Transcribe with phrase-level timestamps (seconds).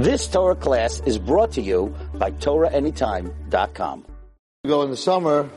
[0.00, 4.06] This Torah class is brought to you by TorahAnytime.com.
[4.66, 5.50] Go in the summer,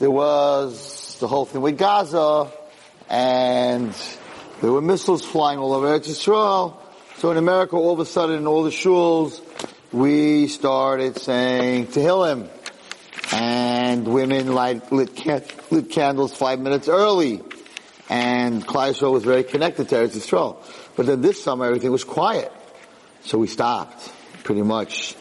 [0.00, 2.50] there was the whole thing with Gaza,
[3.08, 3.94] and
[4.60, 6.76] there were missiles flying all over Eretz Yisrael.
[7.18, 9.40] So in America, all of a sudden, in all the shuls,
[9.92, 12.48] we started saying Tehillim,
[13.32, 15.14] and women light, lit,
[15.70, 17.40] lit candles five minutes early,
[18.10, 20.56] and Klal Yisrael was very connected to Eretz Yisrael.
[20.96, 22.52] But then this summer, everything was quiet.
[23.26, 24.12] So we stopped,
[24.44, 25.16] pretty much,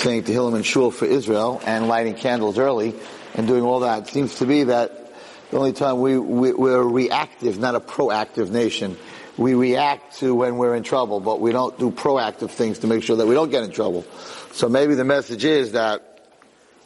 [0.00, 2.92] saying to Tehillim and Shul for Israel and lighting candles early
[3.34, 4.08] and doing all that.
[4.08, 5.12] It seems to be that
[5.52, 8.96] the only time we, we, we're reactive, not a proactive nation.
[9.36, 13.04] We react to when we're in trouble, but we don't do proactive things to make
[13.04, 14.04] sure that we don't get in trouble.
[14.50, 16.02] So maybe the message is that,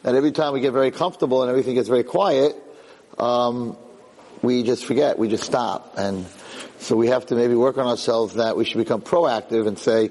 [0.03, 2.55] that every time we get very comfortable and everything gets very quiet,
[3.17, 3.79] um,
[4.43, 5.95] we just forget, we just stop.
[5.97, 6.27] And
[6.85, 10.11] so we have to maybe work on ourselves that we should become proactive and say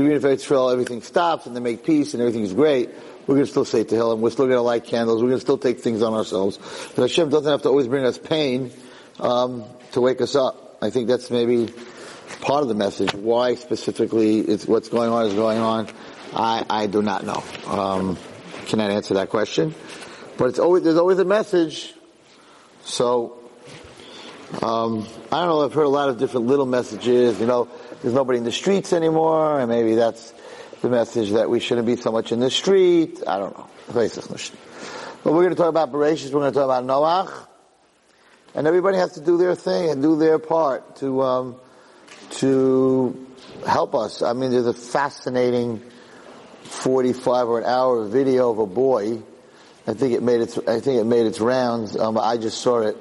[0.00, 2.90] even if Israel everything stops and they make peace and everything is great,
[3.26, 5.44] we're going to still say Tehillim, we're still going to light candles, we're going to
[5.44, 6.58] still take things on ourselves.
[6.96, 8.72] But Hashem doesn't have to always bring us pain
[9.20, 10.78] um, to wake us up.
[10.82, 11.72] I think that's maybe
[12.40, 13.14] part of the message.
[13.14, 15.88] Why specifically what's going on is going on,
[16.34, 17.44] I, I do not know.
[17.66, 18.18] Um,
[18.66, 19.74] cannot answer that question.
[20.38, 21.94] But it's always, there's always a message.
[22.84, 23.38] So,
[24.62, 27.68] um, I don't know, I've heard a lot of different little messages, you know,
[28.02, 30.34] there's nobody in the streets anymore, and maybe that's
[30.80, 33.22] the message that we shouldn't be so much in the street.
[33.26, 33.68] I don't know.
[35.22, 37.46] But we're going to talk about Bereshit, we're going to talk about Noach,
[38.56, 41.56] and everybody has to do their thing and do their part to, um,
[42.30, 43.26] to
[43.66, 44.20] help us.
[44.22, 45.80] I mean, there's a fascinating
[46.64, 49.22] 45 or an hour video of a boy.
[49.86, 51.96] I think it made its, I think it made its rounds.
[51.96, 52.96] Um, I just saw it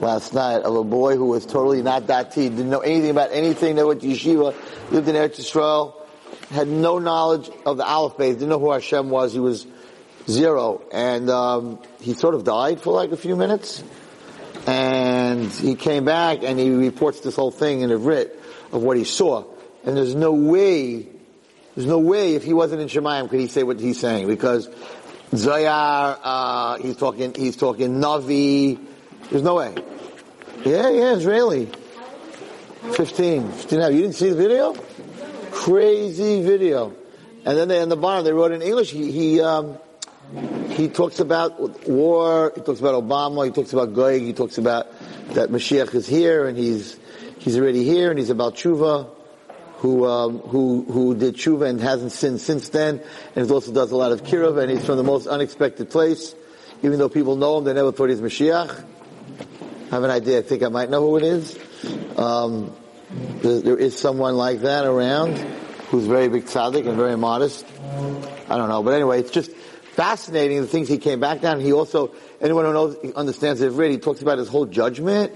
[0.00, 3.76] last night of a boy who was totally not dati, didn't know anything about anything,
[3.76, 4.54] never went to yeshiva,
[4.90, 5.94] lived in Eretz Yisrael,
[6.50, 9.66] had no knowledge of the Aleph didn't know who Hashem was, he was
[10.28, 10.82] zero.
[10.92, 13.82] And um, he sort of died for like a few minutes.
[14.66, 18.38] And he came back and he reports this whole thing in a writ
[18.72, 19.44] of what he saw.
[19.84, 21.06] And there's no way,
[21.74, 24.68] there's no way if he wasn't in Shemayim could he say what he's saying because
[25.30, 28.78] Zayar, uh, he's talking, he's talking Navi,
[29.30, 29.74] there's no way.
[30.68, 31.64] Yeah, yeah, Israeli.
[32.92, 33.52] 15.
[33.52, 34.74] 15 You didn't see the video?
[35.50, 36.94] Crazy video.
[37.46, 39.78] And then they, in the bottom, they wrote in English, he, he, um,
[40.72, 44.88] he talks about war, he talks about Obama, he talks about Goyeg, he talks about
[45.32, 46.98] that Mashiach is here and he's,
[47.38, 49.08] he's already here and he's about tshuva,
[49.76, 53.00] who, um, who, who did tshuva and hasn't sinned since then,
[53.34, 56.34] and also does a lot of kiruv and he's from the most unexpected place.
[56.82, 58.84] Even though people know him, they never thought he's Mashiach.
[59.90, 60.38] I have an idea.
[60.38, 61.58] I think I might know who it is.
[62.18, 62.76] Um,
[63.40, 65.38] there, there is someone like that around
[65.88, 67.64] who's very big tzaddik and very modest.
[68.50, 71.60] I don't know, but anyway, it's just fascinating the things he came back down.
[71.60, 75.32] He also, anyone who knows, understands it really, he talks about his whole judgment,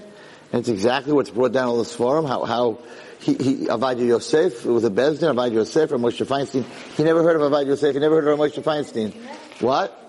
[0.51, 2.77] and it's exactly what's brought down all this forum, how, how
[3.19, 6.63] he, he, Yosef, it was a Bezdin, Ovadia Yosef, or Moshe Feinstein.
[6.95, 9.13] He never heard of Ovadia Yosef, he never heard of Moshe Feinstein.
[9.61, 9.99] What?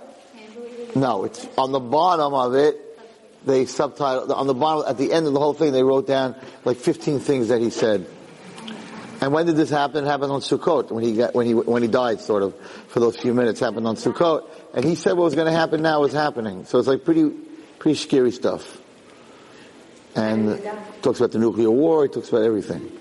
[0.94, 2.84] No, it's on the bottom of it,
[3.47, 6.34] they subtitled on the bottom at the end of the whole thing they wrote down
[6.65, 8.06] like 15 things that he said.
[9.21, 10.05] And when did this happen?
[10.05, 12.54] It happened on Sukkot when he got when he when he died, sort of
[12.88, 13.60] for those few minutes.
[13.60, 16.66] Happened on Sukkot, and he said what was going to happen now was happening.
[16.66, 17.31] So it's like pretty
[17.78, 18.81] pretty scary stuff.
[20.15, 20.62] And
[21.03, 22.04] talks about the nuclear war.
[22.04, 22.93] He talks about everything.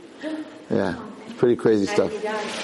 [0.70, 0.98] Yeah,
[1.38, 2.12] pretty crazy stuff.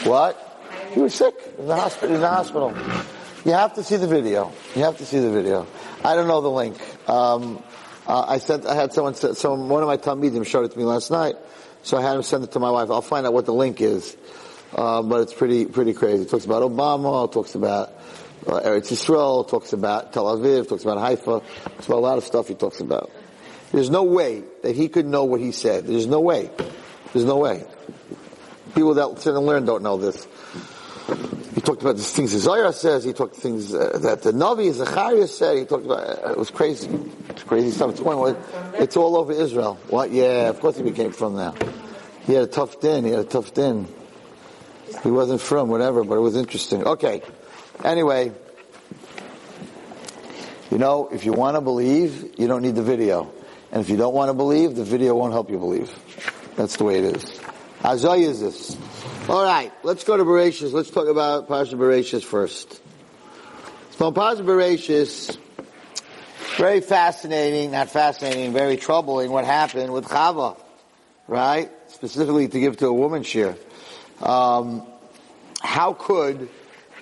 [0.06, 0.46] What?
[0.94, 2.16] He was sick in the hospital.
[2.16, 2.74] In the hospital.
[3.46, 4.52] You have to see the video.
[4.76, 5.68] You have to see the video.
[6.04, 6.78] I don't know the link.
[7.10, 7.62] Um,
[8.10, 10.84] uh, I sent, I had someone, so one of my talmidim showed it to me
[10.84, 11.36] last night,
[11.84, 12.90] so I had him send it to my wife.
[12.90, 14.18] I'll find out what the link is.
[14.74, 16.24] Uh, but it's pretty, pretty crazy.
[16.24, 17.90] It talks about Obama, it talks about
[18.48, 22.00] uh, Eretz Yisrael, it talks about Tel Aviv, it talks about Haifa, talks about a
[22.00, 23.12] lot of stuff he talks about.
[23.72, 25.86] There's no way that he could know what he said.
[25.86, 26.50] There's no way.
[27.14, 27.64] There's no way.
[28.74, 30.28] People that sit and learn don't know this.
[31.60, 33.04] He talked about the things Isaiah says.
[33.04, 35.58] He talked things uh, that the Navi Zechariah said.
[35.58, 36.90] He talked about uh, it was crazy.
[37.28, 37.92] It's crazy stuff.
[37.92, 38.38] It's, going,
[38.76, 39.78] it's all over Israel.
[39.90, 40.10] What?
[40.10, 41.52] Yeah, of course he became from there.
[42.22, 43.04] He had a tough din.
[43.04, 43.90] He had a tough din.
[45.04, 46.86] He wasn't from whatever, but it was interesting.
[46.86, 47.24] Okay.
[47.84, 48.32] Anyway,
[50.72, 53.34] you know, if you want to believe, you don't need the video.
[53.74, 55.94] And if you don't want to believe, the video won't help you believe.
[56.56, 57.26] That's the way it is.
[57.82, 58.78] Azay is this.
[59.30, 60.74] All right, let's go to Bereshis.
[60.74, 62.82] Let's talk about Parsha Bereshis first.
[63.92, 65.38] So Parsha Bereshis,
[66.58, 70.60] very fascinating, not fascinating, very troubling what happened with Chava,
[71.28, 71.70] right?
[71.90, 73.56] Specifically to give to a woman share.
[74.20, 74.82] Um,
[75.62, 76.50] how could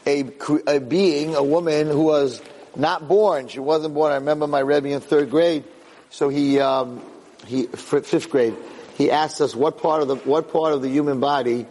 [0.05, 0.25] a,
[0.67, 2.41] a being, a woman who was
[2.75, 4.11] not born, she wasn't born.
[4.11, 5.63] I remember my Rebbe in third grade,
[6.09, 7.01] so he, um,
[7.45, 8.53] he, fifth grade,
[8.97, 11.65] he asked us what part of the, what part of the human body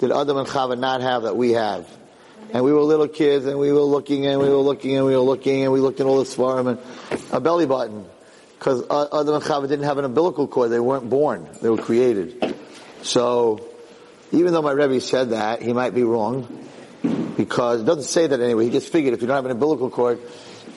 [0.00, 1.86] did Adam and Chava not have that we have?
[2.54, 5.12] And we were little kids and we were looking and we were looking and we
[5.14, 8.06] were looking and we looked at all the svarim and a belly button.
[8.58, 10.70] Because Adam and Chava didn't have an umbilical cord.
[10.70, 11.46] They weren't born.
[11.60, 12.56] They were created.
[13.02, 13.68] So,
[14.32, 16.66] even though my Rebbe said that, he might be wrong.
[17.36, 18.64] Because, it doesn't say that anyway.
[18.64, 20.18] He just figured if you don't have an umbilical cord.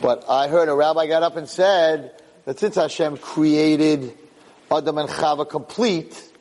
[0.01, 2.11] But I heard a rabbi got up and said
[2.45, 4.17] that since Hashem created
[4.69, 6.32] Adam and Chava complete,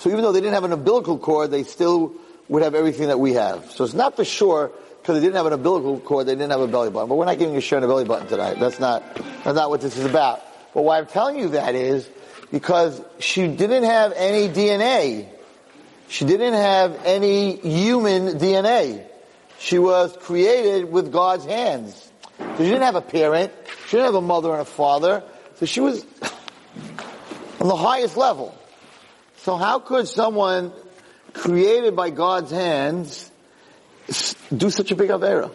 [0.00, 2.14] so even though they didn't have an umbilical cord, they still
[2.48, 3.70] would have everything that we have.
[3.70, 6.62] So it's not for sure because they didn't have an umbilical cord, they didn't have
[6.62, 7.10] a belly button.
[7.10, 8.58] But we're not giving a share in a belly button tonight.
[8.58, 9.02] That's not
[9.44, 10.42] that's not what this is about.
[10.72, 12.08] But why I'm telling you that is
[12.50, 15.28] because she didn't have any DNA.
[16.08, 19.04] She didn't have any human DNA.
[19.58, 22.10] She was created with God's hands.
[22.38, 23.52] So she didn't have a parent.
[23.84, 25.22] She didn't have a mother and a father.
[25.56, 26.06] So she was
[27.60, 28.56] on the highest level.
[29.42, 30.70] So how could someone
[31.32, 33.30] created by God's hands
[34.54, 35.50] do such a big avera?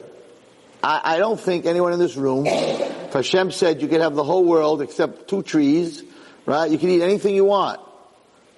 [0.83, 4.23] I, I don't think anyone in this room, if Hashem said you could have the
[4.23, 6.03] whole world except two trees,
[6.47, 6.69] right?
[6.71, 7.79] You can eat anything you want.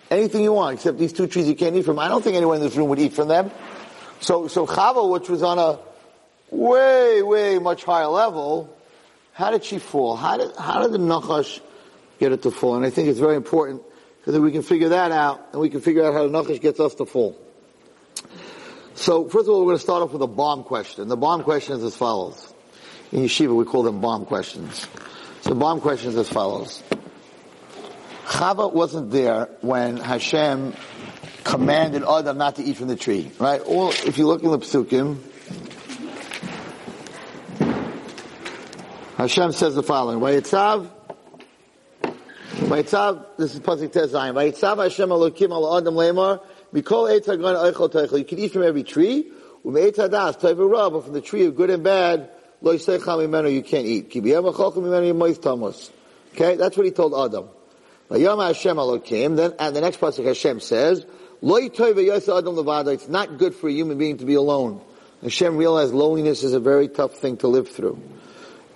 [0.09, 1.99] Anything you want, except these two trees you can't eat from.
[1.99, 3.51] I don't think anyone in this room would eat from them.
[4.21, 5.77] So, so Chava, which was on a
[6.51, 8.73] way, way much higher level,
[9.33, 10.15] how did she fall?
[10.15, 11.59] How did, how did the Nachash
[12.17, 12.75] get it to fall?
[12.75, 13.81] And I think it's very important
[14.27, 16.81] because we can figure that out and we can figure out how the Nachash gets
[16.81, 17.39] us to fall.
[18.93, 21.07] So, first of all, we're going to start off with a bomb question.
[21.07, 22.53] The bomb question is as follows.
[23.13, 24.85] In Yeshiva, we call them bomb questions.
[25.43, 26.83] So, bomb question is as follows.
[28.25, 30.73] Chava wasn't there when Hashem
[31.45, 33.61] commanded Adam not to eat from the tree, right?
[33.65, 35.19] Or if you look in the Psukim,
[39.15, 40.96] Hashem says the following, Vayitzav,
[42.47, 46.41] Vayitzav, this is Pasuk Tezayim, Vayitzav Hashem Elokim al Adam Lemar,
[46.73, 49.29] Mikol Eitz HaGan Eichel Teichel, you can eat from every tree,
[49.65, 52.29] Umeitz Hadas, Teivu but from the tree of good and bad,
[52.61, 54.09] Lo Yiseicham Imenu, you can't eat.
[54.09, 55.91] Ki B'yam HaCholchim Imenu Yemoiz Tamos.
[56.33, 57.49] Okay, that's what he told Adam.
[58.09, 61.05] Vayam Hashem Elokim, then, and the next Pasuk Hashem says,
[61.41, 64.81] Lo Yisei Adam Levada, it's not good for a human being to be alone.
[65.21, 68.01] Hashem realized loneliness is a very tough thing to live through.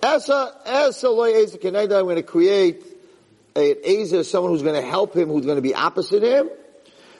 [0.03, 2.90] Asa, Asa loy Asa Keneda, I'm going to create
[3.55, 6.49] an Asa, someone who's going to help him, who's going to be opposite him.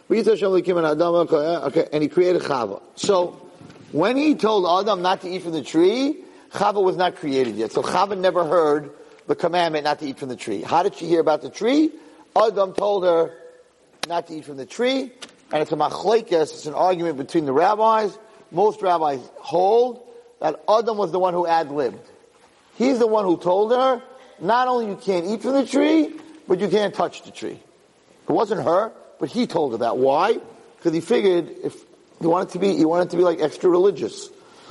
[0.10, 2.82] Okay, and he created Chava.
[2.96, 3.48] So,
[3.92, 6.18] when he told Adam not to eat from the tree,
[6.52, 7.72] Chava was not created yet.
[7.72, 8.92] So Chava never heard
[9.28, 10.62] the commandment not to eat from the tree.
[10.62, 11.92] How did she hear about the tree?
[12.36, 13.34] Adam told her
[14.08, 15.12] not to eat from the tree,
[15.52, 18.18] and it's a machlekes, it's an argument between the rabbis.
[18.52, 20.02] Most rabbis hold
[20.40, 22.10] that Adam was the one who ad-libbed.
[22.76, 24.02] He's the one who told her,
[24.42, 26.14] not only you can't eat from the tree,
[26.48, 27.60] but you can't touch the tree.
[28.28, 29.98] It wasn't her, but he told her that.
[29.98, 30.40] Why?
[30.78, 31.76] Because he figured if
[32.20, 34.30] you want it to be, you want it to be like extra religious.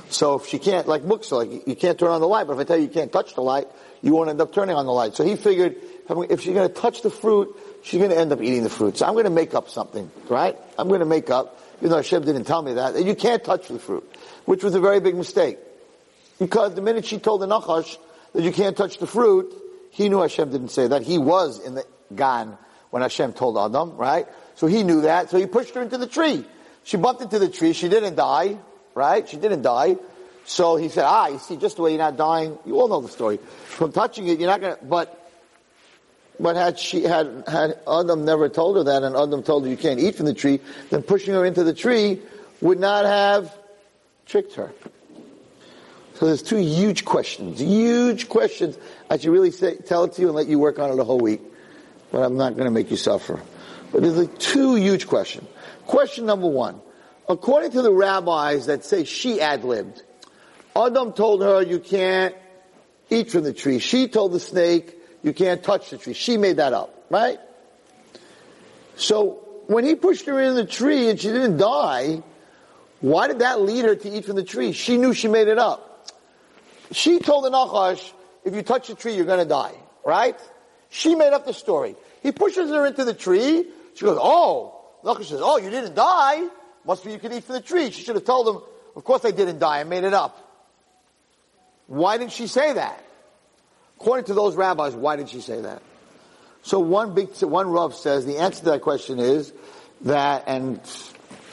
[0.09, 2.59] So if she can't, like books, like you can't turn on the light, but if
[2.59, 3.67] I tell you you can't touch the light,
[4.01, 5.15] you won't end up turning on the light.
[5.15, 5.77] So he figured
[6.09, 8.97] if she's going to touch the fruit, she's going to end up eating the fruit.
[8.97, 10.57] So I'm going to make up something, right?
[10.77, 13.43] I'm going to make up, even though Hashem didn't tell me that, that you can't
[13.43, 14.03] touch the fruit,
[14.45, 15.57] which was a very big mistake.
[16.39, 17.97] Because the minute she told the Nachash
[18.33, 19.53] that you can't touch the fruit,
[19.91, 21.01] he knew Hashem didn't say that.
[21.01, 21.85] He was in the
[22.15, 22.57] Gan
[22.89, 24.27] when Hashem told Adam, right?
[24.55, 26.45] So he knew that, so he pushed her into the tree.
[26.83, 28.57] She bumped into the tree, she didn't die,
[28.95, 29.27] right?
[29.27, 29.97] She didn't die.
[30.45, 33.01] So he said, ah, you see, just the way you're not dying, you all know
[33.01, 33.37] the story.
[33.37, 35.29] From touching it, you're not gonna, but,
[36.39, 39.77] but had she, had, had Adam never told her that and Adam told her you
[39.77, 40.59] can't eat from the tree,
[40.89, 42.21] then pushing her into the tree
[42.59, 43.55] would not have
[44.25, 44.71] tricked her.
[46.21, 48.77] So there's two huge questions, huge questions.
[49.09, 51.03] I should really say, tell it to you and let you work on it a
[51.03, 51.41] whole week.
[52.11, 53.41] But I'm not going to make you suffer.
[53.91, 55.49] But there's like two huge questions.
[55.87, 56.79] Question number one.
[57.27, 60.03] According to the rabbis that say she ad-libbed,
[60.75, 62.35] Adam told her you can't
[63.09, 63.79] eat from the tree.
[63.79, 66.13] She told the snake you can't touch the tree.
[66.13, 67.39] She made that up, right?
[68.95, 72.21] So when he pushed her in the tree and she didn't die,
[72.99, 74.71] why did that lead her to eat from the tree?
[74.71, 75.87] She knew she made it up.
[76.91, 78.11] She told the Nachash,
[78.43, 79.73] if you touch the tree, you're gonna die,
[80.05, 80.37] right?
[80.89, 81.95] She made up the story.
[82.21, 83.65] He pushes her into the tree.
[83.95, 84.77] She goes, oh.
[85.03, 86.47] Nachash says, oh, you didn't die.
[86.85, 87.91] Must be you could eat from the tree.
[87.91, 88.61] She should have told him,
[88.95, 89.79] of course I didn't die.
[89.79, 90.37] I made it up.
[91.87, 93.03] Why didn't she say that?
[93.99, 95.81] According to those rabbis, why did she say that?
[96.63, 99.51] So one big, one Rav says the answer to that question is
[100.01, 100.79] that, and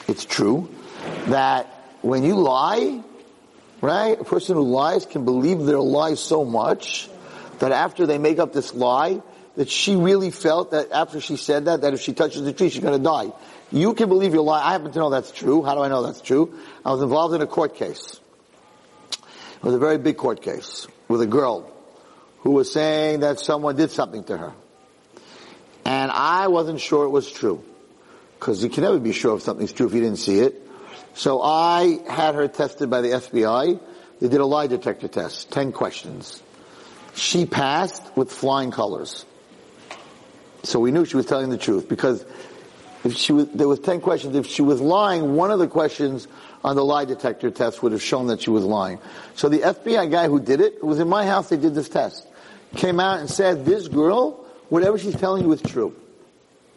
[0.07, 0.73] it's true,
[1.27, 1.65] that
[2.01, 3.03] when you lie,
[3.81, 4.19] right?
[4.19, 7.09] A person who lies can believe their lie so much
[7.59, 9.21] that after they make up this lie,
[9.55, 12.69] that she really felt that after she said that, that if she touches the tree,
[12.69, 13.31] she's to die.
[13.71, 14.65] You can believe your lie.
[14.65, 15.63] I happen to know that's true.
[15.63, 16.57] How do I know that's true?
[16.85, 18.19] I was involved in a court case.
[19.11, 21.69] It was a very big court case with a girl
[22.39, 24.53] who was saying that someone did something to her.
[25.83, 27.63] And I wasn't sure it was true.
[28.39, 30.68] Because you can never be sure if something's true if you didn't see it.
[31.19, 33.77] So I had her tested by the FBI.
[34.21, 35.51] They did a lie detector test.
[35.51, 36.41] Ten questions.
[37.13, 39.25] She passed with flying colors.
[40.63, 42.23] So we knew she was telling the truth because
[43.03, 44.33] if she was, there was ten questions.
[44.37, 46.25] If she was lying, one of the questions
[46.63, 48.97] on the lie detector test would have shown that she was lying.
[49.35, 52.25] So the FBI guy who did it, was in my house, they did this test,
[52.77, 55.93] came out and said, this girl, whatever she's telling you is true.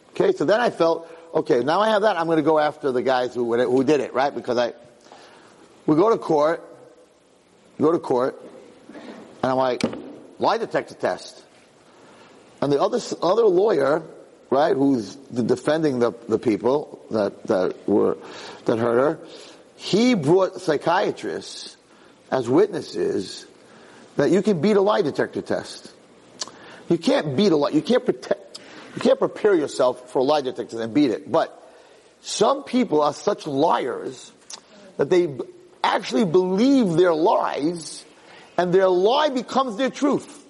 [0.09, 2.91] Okay, so then I felt, okay, now I have that, I'm going to go after
[2.91, 4.33] the guys who, who did it, right?
[4.33, 4.73] Because I,
[5.85, 6.63] we go to court,
[7.79, 8.41] go to court,
[8.93, 9.83] and I'm like,
[10.39, 11.43] lie detector test.
[12.61, 14.03] And the other, other lawyer,
[14.49, 18.17] right, who's defending the, the people that, that were,
[18.65, 19.27] that hurt her,
[19.75, 21.75] he brought psychiatrists
[22.31, 23.45] as witnesses
[24.15, 25.91] that you can beat a lie detector test.
[26.89, 28.42] You can't beat a lie, you can't protect,
[28.95, 31.31] you can't prepare yourself for a lie detector and beat it.
[31.31, 31.59] But
[32.21, 34.31] some people are such liars
[34.97, 35.35] that they
[35.83, 38.05] actually believe their lies
[38.57, 40.41] and their lie becomes their truth.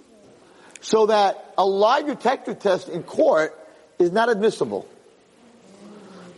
[0.82, 3.58] So that a lie detector test in court
[3.98, 4.88] is not admissible.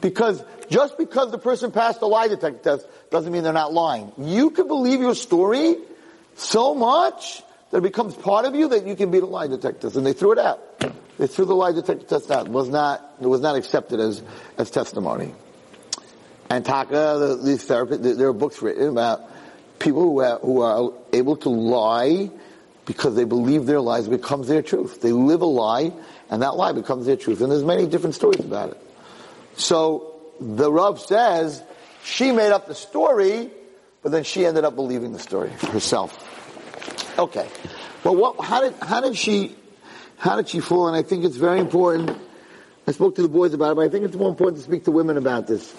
[0.02, 4.12] Because just because the person passed the lie detector test doesn't mean they're not lying.
[4.18, 5.78] You can believe your story
[6.36, 9.82] so much that it becomes part of you that you can beat a lie detector
[9.82, 9.96] test.
[9.96, 10.62] And they threw it out.
[11.17, 12.29] They threw the lie detector test.
[12.29, 14.22] It was not, it was not accepted as,
[14.57, 15.34] as testimony.
[16.50, 19.22] And Taka, the, these therapists, there are books written about
[19.79, 22.29] people who are, who are able to lie
[22.86, 25.01] because they believe their lies becomes their truth.
[25.01, 25.91] They live a lie,
[26.29, 27.41] and that lie becomes their truth.
[27.41, 28.77] And there's many different stories about it.
[29.57, 31.63] So the Rav says
[32.03, 33.50] she made up the story,
[34.03, 36.13] but then she ended up believing the story herself.
[37.17, 37.48] Okay,
[38.03, 38.39] but what?
[38.43, 39.55] How did how did she
[40.17, 40.88] how did she fall?
[40.88, 42.17] And I think it's very important.
[42.88, 44.86] I spoke to the boys about it, but I think it's more important to speak
[44.86, 45.74] to women about this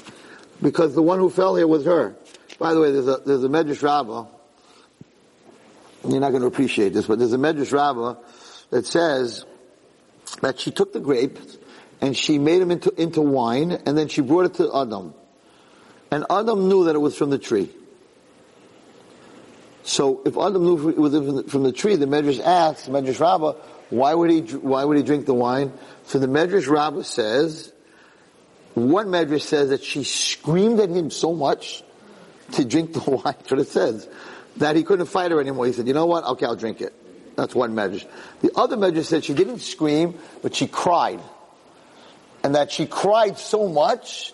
[0.61, 2.17] because the one who fell here was her.
[2.59, 4.27] By the way, there's a there's a Medrash Rabbah.
[6.09, 8.17] You're not going to appreciate this, but there's a Medrash Rabbah
[8.71, 9.45] that says
[10.41, 11.59] that she took the grapes
[12.01, 15.15] and she made them into, into wine, and then she brought it to Adam.
[16.11, 17.71] And Adam knew that it was from the tree.
[19.83, 23.55] So if Adam knew it was from the tree, the Medrash asks, Medrash Rabbah,
[23.91, 25.73] why would he, why would he drink the wine?
[26.05, 27.73] So the Medrash Rabbah says,
[28.75, 31.83] one Medrash says that she screamed at him so much
[32.53, 34.09] to drink the wine, that's what it says,
[34.57, 35.67] that he couldn't fight her anymore.
[35.67, 36.25] He said, you know what?
[36.25, 36.93] Okay, I'll drink it.
[37.37, 38.07] That's one Medrash.
[38.41, 41.21] The other Medrash said she didn't scream, but she cried
[42.47, 44.33] and that she cried so much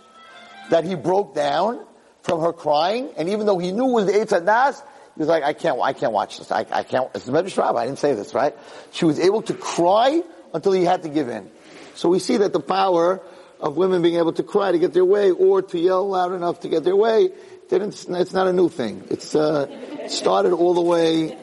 [0.68, 1.82] that he broke down
[2.20, 3.08] from her crying.
[3.16, 4.84] And even though he knew it was the Eitz he
[5.20, 6.50] was like, I can't, I can't watch this.
[6.50, 7.78] I, I can't, it's the Medrash Rabbah.
[7.78, 8.54] I didn't say this, right?
[8.92, 10.22] She was able to cry
[10.54, 11.50] until he had to give in.
[11.94, 13.20] So we see that the power
[13.60, 16.60] of women being able to cry to get their way or to yell loud enough
[16.60, 17.30] to get their way,
[17.68, 19.04] didn't, it's not a new thing.
[19.10, 21.36] It's, uh, started all the way,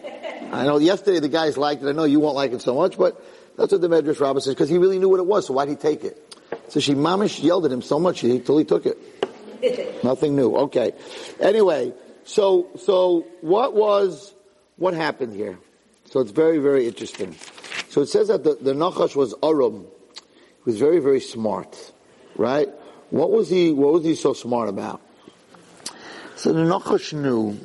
[0.51, 1.87] I know yesterday the guys liked it.
[1.87, 3.23] I know you won't like it so much, but
[3.57, 5.69] that's what the Medrash Rabbah says, because he really knew what it was, so why'd
[5.69, 6.25] he take it?
[6.69, 8.97] So she mamish yelled at him so much until he took it.
[10.03, 10.55] Nothing new.
[10.55, 10.93] Okay.
[11.39, 11.93] Anyway,
[12.29, 14.35] so so what was
[14.77, 15.57] what happened here?
[16.05, 17.35] So it's very very interesting.
[17.89, 19.87] So it says that the, the Nachash was Arum.
[20.13, 21.91] He was very very smart,
[22.35, 22.69] right?
[23.09, 23.71] What was he?
[23.71, 25.01] What was he so smart about?
[26.35, 27.59] So the Nachash knew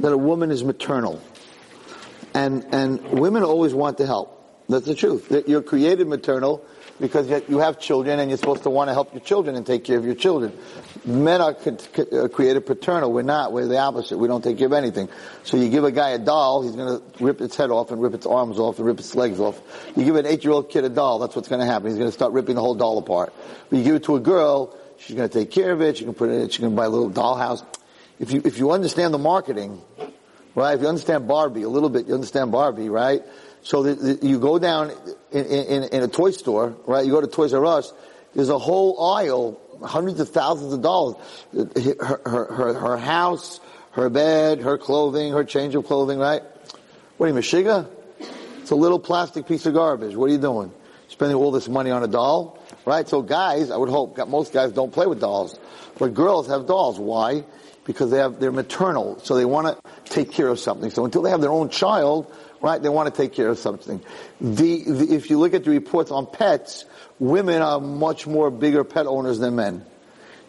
[0.00, 1.22] that a woman is maternal,
[2.34, 4.32] and and women always want to help.
[4.68, 5.28] That's the truth.
[5.28, 6.64] That you're created maternal
[7.00, 9.84] because you have children and you're supposed to want to help your children and take
[9.84, 10.52] care of your children.
[11.06, 13.12] Men are uh, created paternal.
[13.12, 13.52] We're not.
[13.52, 14.16] We're the opposite.
[14.16, 15.08] We don't take care of anything.
[15.42, 18.00] So you give a guy a doll, he's going to rip its head off and
[18.00, 19.60] rip its arms off and rip its legs off.
[19.96, 21.88] You give an eight-year-old kid a doll, that's what's going to happen.
[21.88, 23.34] He's going to start ripping the whole doll apart.
[23.68, 25.98] But you give it to a girl, she's going to take care of it.
[25.98, 26.48] She can put it in.
[26.48, 27.64] She can buy a little dollhouse.
[28.18, 29.82] If you if you understand the marketing,
[30.54, 30.74] right?
[30.74, 33.22] If you understand Barbie a little bit, you understand Barbie, right?
[33.62, 34.92] So the, the, you go down
[35.32, 37.04] in, in, in, a toy store, right?
[37.04, 37.92] You go to Toys R Us.
[38.34, 41.16] There's a whole aisle, hundreds of thousands of dollars.
[41.52, 43.60] Her, her, her, her house,
[43.92, 46.42] her bed, her clothing, her change of clothing, right?
[47.16, 47.88] What are you, Meshiga?
[48.60, 50.16] It's a little plastic piece of garbage.
[50.16, 50.72] What are you doing?
[51.08, 53.06] Spending all this money on a doll, right?
[53.08, 55.58] So guys, I would hope, most guys don't play with dolls,
[55.98, 56.98] but girls have dolls.
[56.98, 57.44] Why?
[57.84, 60.90] because they have, they're maternal, so they want to take care of something.
[60.90, 62.32] So until they have their own child,
[62.64, 64.00] right, they want to take care of something.
[64.40, 66.86] The, the, if you look at the reports on pets,
[67.18, 69.84] women are much more bigger pet owners than men.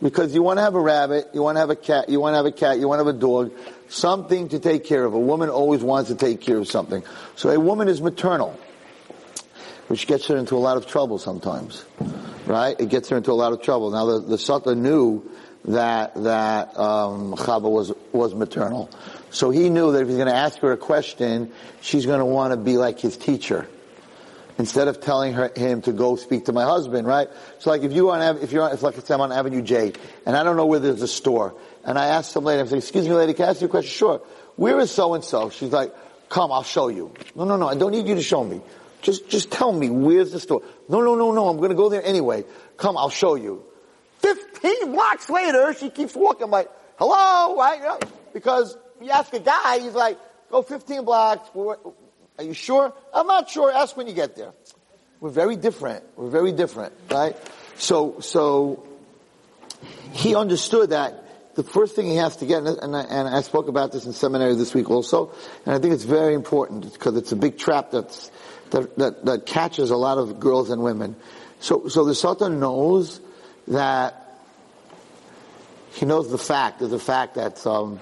[0.02, 2.34] Because you want to have a rabbit, you want to have a cat, you want
[2.34, 3.52] to have a cat, you want to have a dog,
[3.88, 5.14] something to take care of.
[5.14, 7.04] A woman always wants to take care of something.
[7.36, 8.58] So a woman is maternal,
[9.88, 11.84] which gets her into a lot of trouble sometimes,
[12.46, 12.80] right?
[12.80, 13.92] It gets her into a lot of trouble.
[13.92, 15.30] Now the, the Satan knew
[15.66, 18.90] that, that, um, Chava was, was maternal.
[19.36, 21.52] So he knew that if he's going to ask her a question,
[21.82, 23.68] she's going to want to be like his teacher
[24.58, 27.28] instead of telling her, him to go speak to my husband, right?
[27.60, 29.92] So like if you on, if you're on, if like I'm on Avenue J,
[30.26, 32.78] and I don't know where there's a store, and I ask some lady, I say,
[32.78, 33.92] excuse me lady, can I ask you a question?
[33.92, 34.22] Sure.
[34.56, 35.50] Where is so and so?
[35.50, 35.94] She's like,
[36.30, 37.14] come, I'll show you.
[37.36, 38.62] No, no, no, I don't need you to show me.
[39.02, 40.62] Just, just tell me, where's the store?
[40.88, 42.46] No, no, no, no, I'm gonna go there anyway.
[42.78, 43.66] Come, I'll show you.
[44.20, 48.02] Fifteen blocks later, she keeps walking like, hello, right?
[48.32, 50.18] Because you ask a guy, he's like,
[50.50, 51.50] go 15 blocks,
[52.38, 52.94] are you sure?
[53.14, 53.72] I'm not sure.
[53.72, 54.52] Ask when you get there.
[55.20, 56.04] We're very different.
[56.18, 57.36] We're very different, right?
[57.78, 58.88] So, so
[60.12, 61.24] he understood that
[61.56, 64.12] the first thing he has to get, and I, and I spoke about this in
[64.12, 65.32] seminary this week also,
[65.66, 68.30] and I think it's very important because it's a big trap that's,
[68.72, 71.16] that, that, that catches a lot of girls and women.
[71.62, 73.22] So, so the Satan knows
[73.70, 74.22] that
[75.94, 78.02] he knows the fact, there's a fact that um,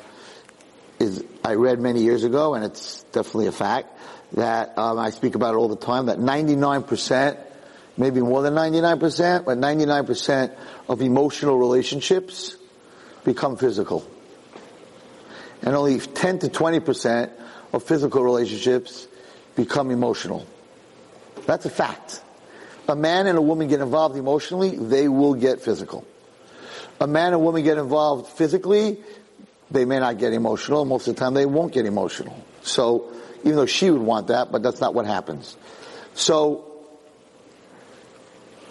[1.03, 3.89] is I read many years ago, and it's definitely a fact,
[4.33, 7.37] that um, I speak about it all the time, that 99%,
[7.97, 10.55] maybe more than 99%, but 99%
[10.89, 12.57] of emotional relationships
[13.23, 14.07] become physical.
[15.61, 17.31] And only 10 to 20%
[17.71, 19.07] of physical relationships
[19.55, 20.45] become emotional.
[21.45, 22.21] That's a fact.
[22.87, 26.05] A man and a woman get involved emotionally, they will get physical.
[26.99, 28.99] A man and woman get involved physically,
[29.73, 30.85] they may not get emotional.
[30.85, 32.41] Most of the time they won't get emotional.
[32.61, 33.11] So,
[33.43, 35.57] even though she would want that, but that's not what happens.
[36.13, 36.69] So,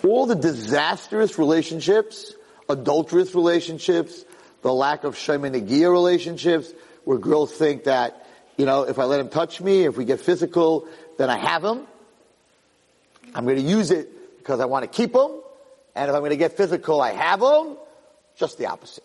[0.04, 2.34] all the disastrous relationships,
[2.68, 4.24] adulterous relationships,
[4.62, 6.72] the lack of shomer negiah relationships,
[7.04, 10.20] where girls think that, you know, if I let him touch me, if we get
[10.20, 10.88] physical,
[11.18, 11.86] then I have him.
[13.34, 15.30] I'm going to use it because I want to keep him.
[15.94, 17.76] And if I'm going to get physical, I have him.
[18.36, 19.04] Just the opposite.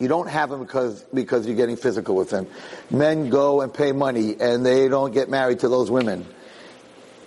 [0.00, 2.48] You don't have him because, because you're getting physical with him.
[2.90, 6.26] Men go and pay money and they don't get married to those women.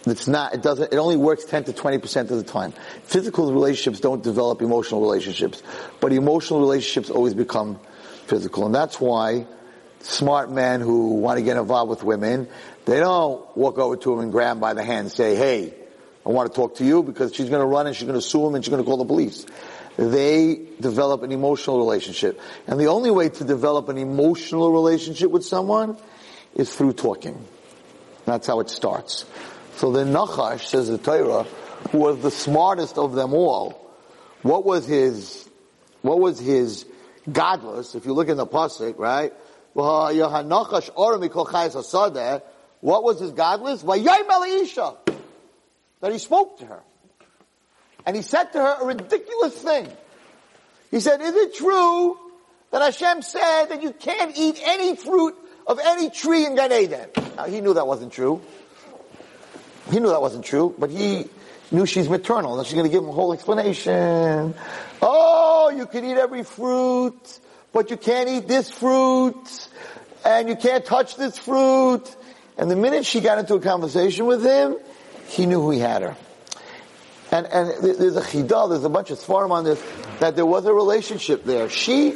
[0.07, 2.73] It's not, it doesn't, it only works 10 to 20% of the time.
[3.03, 5.61] Physical relationships don't develop emotional relationships,
[6.01, 7.79] but emotional relationships always become
[8.25, 8.65] physical.
[8.65, 9.45] And that's why
[9.99, 12.49] smart men who want to get involved with women,
[12.85, 15.75] they don't walk over to them and grab them by the hand and say, hey,
[16.25, 18.25] I want to talk to you because she's going to run and she's going to
[18.25, 19.45] sue him and she's going to call the police
[19.97, 22.39] they develop an emotional relationship.
[22.67, 25.97] And the only way to develop an emotional relationship with someone
[26.55, 27.45] is through talking.
[28.25, 29.25] That's how it starts.
[29.75, 31.43] So the Nachash, says the Torah,
[31.91, 33.79] who was the smartest of them all,
[34.41, 35.49] what was his,
[36.01, 36.85] what was his
[37.29, 39.33] gadlus, if you look in the Pasuk, right?
[39.73, 40.13] What
[43.03, 43.83] was his gadlus?
[45.99, 46.83] That he spoke to her.
[48.05, 49.87] And he said to her a ridiculous thing.
[50.91, 52.17] He said, is it true
[52.71, 55.35] that Hashem said that you can't eat any fruit
[55.65, 57.09] of any tree in Gan Eden?
[57.35, 58.41] Now, he knew that wasn't true.
[59.91, 61.25] He knew that wasn't true, but he
[61.71, 64.53] knew she's maternal and she's going to give him a whole explanation.
[65.01, 67.39] Oh, you can eat every fruit,
[67.71, 69.67] but you can't eat this fruit,
[70.23, 72.03] and you can't touch this fruit.
[72.57, 74.77] And the minute she got into a conversation with him,
[75.27, 76.15] he knew who he had her.
[77.33, 79.83] And, and there's a chidah, there's a bunch of svarim on this,
[80.19, 81.67] that there was a relationship there.
[81.67, 82.11] She,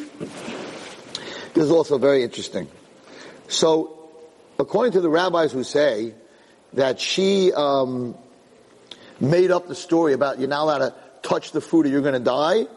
[1.56, 2.68] this is also very interesting.
[3.48, 4.12] So,
[4.60, 6.14] according to the rabbis who say
[6.74, 8.16] that she um,
[9.20, 12.14] made up the story about you're not allowed to touch the food or you're going
[12.14, 12.68] to die,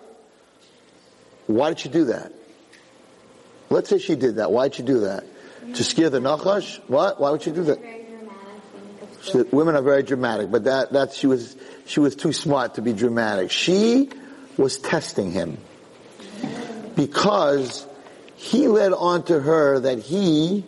[1.46, 2.32] why did she do that?
[3.68, 4.50] Let's say she did that.
[4.50, 5.24] Why did she do that?
[5.74, 6.80] To scare the Nachash?
[6.88, 7.20] What?
[7.20, 7.78] Why would she do that?
[9.22, 11.54] She, women are very dramatic, but that, that she was,
[11.90, 13.50] she was too smart to be dramatic.
[13.50, 14.10] She
[14.56, 15.58] was testing him.
[16.94, 17.84] Because
[18.36, 20.64] he led on to her that he,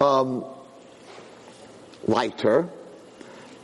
[0.00, 0.46] um,
[2.06, 2.70] liked her,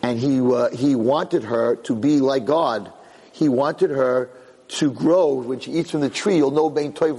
[0.03, 2.93] and he, uh, he wanted her to be like God.
[3.33, 4.29] He wanted her
[4.69, 5.33] to grow.
[5.33, 7.17] When she eats from the tree, you'll know bein toiv.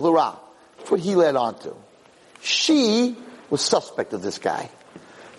[0.78, 1.74] That's what he led on to.
[2.42, 3.16] She
[3.50, 4.70] was suspect of this guy.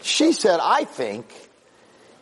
[0.02, 1.47] She said, I think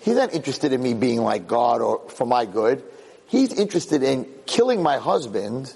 [0.06, 2.82] he's not interested in me being like God or for my good.
[3.26, 5.74] He's interested in killing my husband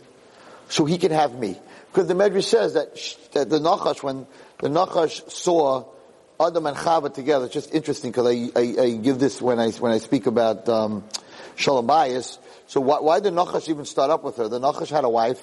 [0.68, 1.58] so he can have me.
[1.90, 2.94] Because the Medrash says that,
[3.32, 4.28] that the Nachash, when
[4.60, 5.84] the Nachash saw
[6.40, 9.70] Adam and Chava together, it's just interesting because I, I, I, give this when I,
[9.72, 11.02] when I speak about, um,
[11.56, 12.38] Shalom Bayis.
[12.68, 14.46] So why, why did Nachash even start up with her?
[14.46, 15.42] The Nachash had a wife,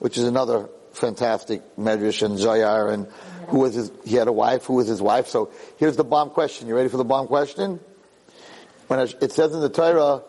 [0.00, 3.06] which is another fantastic Medrash and Zayar and
[3.48, 5.28] who was his, he had a wife, who was his wife.
[5.28, 6.68] So here's the bomb question.
[6.68, 7.80] You ready for the bomb question?
[8.92, 10.20] When it says in the Torah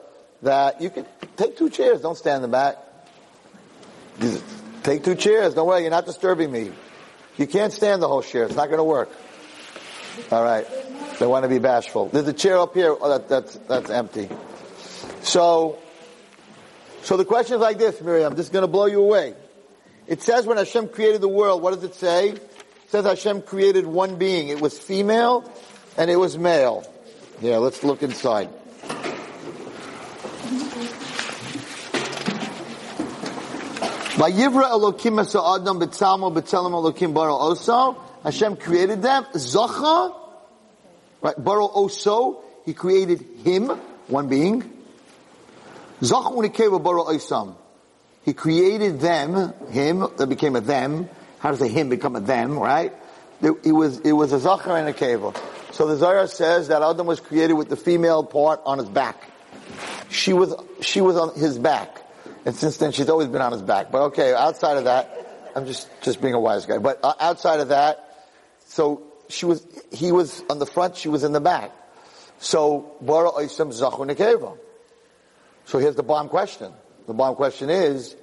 [0.41, 2.77] that you can take two chairs, don't stand in the back.
[4.83, 5.53] Take two chairs.
[5.53, 6.71] Don't worry, you're not disturbing me.
[7.35, 8.45] You can't stand the whole chair.
[8.45, 9.09] It's not to work.
[10.31, 10.65] All right.
[11.19, 12.07] They want to be bashful.
[12.07, 12.95] There's a chair up here.
[12.97, 14.29] Oh, that, that's that's empty.
[15.23, 15.77] So,
[17.01, 18.33] so the question is like this, Miriam.
[18.33, 19.33] This is to blow you away.
[20.07, 22.29] It says when Hashem created the world, what does it say?
[22.29, 22.49] It
[22.87, 24.47] says Hashem created one being.
[24.47, 25.51] It was female
[25.97, 26.87] and it was male.
[27.41, 28.49] Yeah, let's look inside.
[34.15, 37.97] Vayivra Elokim Adam B'Tzalmo B'Tzelem Elokim Baro Oso.
[38.23, 39.25] Hashem created them.
[39.33, 40.15] Zacha,
[41.21, 41.43] right?
[41.43, 42.43] Baro Oso.
[42.65, 43.69] He created him,
[44.07, 44.61] one being.
[46.01, 47.55] Zacha Unikeva Baro Osam.
[48.23, 51.09] He created them, him, that became a them.
[51.39, 52.93] How does a him become a them, right?
[53.41, 55.35] It, was, it was a Zachar and a Keva.
[55.73, 59.29] So the Zohar says that Adam was created with the female part on his back.
[60.09, 61.99] She was, she was on his back.
[62.45, 63.91] And since then, she's always been on his back.
[63.91, 66.77] But okay, outside of that, I'm just, just being a wise guy.
[66.77, 68.27] But uh, outside of that,
[68.67, 71.71] so she was, he was on the front, she was in the back.
[72.37, 74.57] So, Bara Oisam Zachu.
[75.65, 76.71] So here's the bomb question.
[77.07, 78.15] The bomb question is,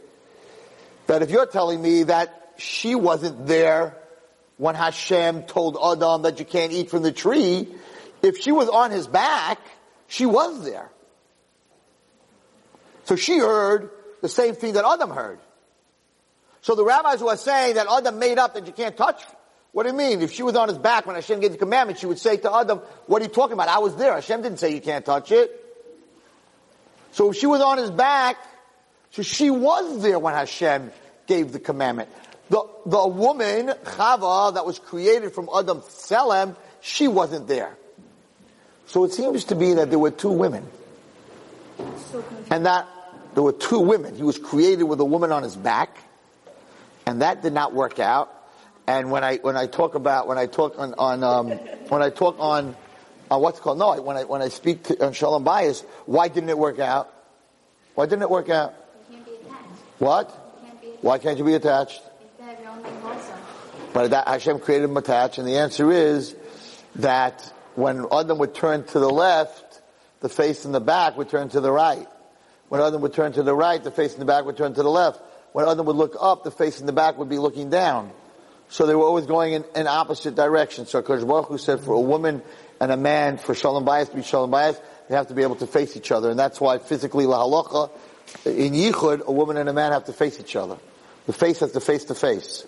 [1.09, 3.97] that if you're telling me that she wasn't there
[4.61, 7.67] when Hashem told Adam that you can't eat from the tree,
[8.21, 9.59] if she was on his back,
[10.07, 10.91] she was there.
[13.05, 13.89] So she heard
[14.21, 15.39] the same thing that Adam heard.
[16.61, 19.23] So the rabbis who are saying that Adam made up that you can't touch,
[19.73, 20.21] what do you mean?
[20.21, 22.55] If she was on his back when Hashem gave the commandment, she would say to
[22.55, 23.69] Adam, what are you talking about?
[23.69, 24.13] I was there.
[24.13, 25.51] Hashem didn't say you can't touch it.
[27.13, 28.37] So if she was on his back,
[29.13, 30.93] so she was there when Hashem
[31.27, 32.11] gave the commandment.
[32.51, 37.77] The, the woman, Chava, that was created from Adam Tselem, she wasn't there.
[38.87, 40.67] So it seems to be that there were two women.
[42.51, 42.89] and that
[43.35, 44.17] there were two women.
[44.17, 45.97] He was created with a woman on his back,
[47.07, 48.35] and that did not work out.
[48.87, 51.51] And when I when I talk about when I talk on, on um,
[51.89, 52.75] when I talk on
[53.31, 56.49] on what's called no when I when I speak to, on Shalom Bayis, why didn't
[56.49, 57.15] it work out?
[57.95, 58.75] Why didn't it work out?
[59.99, 60.29] What?
[60.29, 62.03] Can't why can't you be attached?
[63.93, 66.37] But Hashem created him attached, and the answer is
[66.97, 69.81] that when Adam would turn to the left,
[70.21, 72.07] the face in the back would turn to the right.
[72.69, 74.83] When Adam would turn to the right, the face in the back would turn to
[74.83, 75.21] the left.
[75.53, 78.13] When Adam would look up, the face in the back would be looking down.
[78.69, 80.91] So they were always going in, in opposite directions.
[80.91, 82.43] So Kodesh Baruch Hu said for a woman
[82.81, 85.57] and a man, for Shalom Bayis to be Shalom Bayis, they have to be able
[85.57, 86.31] to face each other.
[86.31, 87.91] And that's why physically, La Halacha,
[88.47, 90.79] in Yichud, a woman and a man have to face each other.
[91.27, 92.65] The face has to face to face.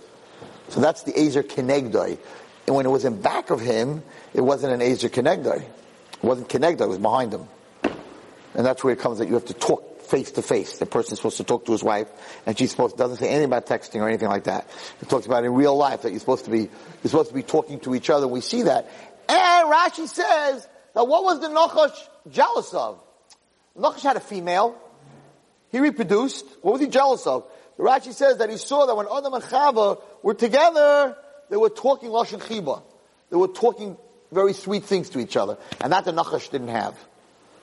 [0.72, 2.18] So that's the Ezer Kenegdoi.
[2.66, 5.60] And when it was in back of him, it wasn't an Ezer Kenegdoi.
[5.60, 7.46] It wasn't Kenegdoi, it was behind him.
[8.54, 10.78] And that's where it comes that you have to talk face to face.
[10.78, 12.08] The person's supposed to talk to his wife,
[12.46, 14.68] and she's supposed doesn't say anything about texting or anything like that.
[15.02, 17.42] It talks about in real life that you're supposed to be you're supposed to be
[17.42, 18.26] talking to each other.
[18.26, 18.90] We see that.
[19.28, 21.98] And Rashi says that what was the Nachash
[22.30, 22.98] jealous of?
[23.76, 24.78] Nachash had a female.
[25.70, 26.46] He reproduced.
[26.62, 27.44] What was he jealous of?
[27.78, 31.16] Rashi says that he saw that when Adam and Chava were together,
[31.50, 32.82] they were talking lashon chiba.
[33.30, 33.96] They were talking
[34.30, 36.94] very sweet things to each other, and that the Nachash didn't have,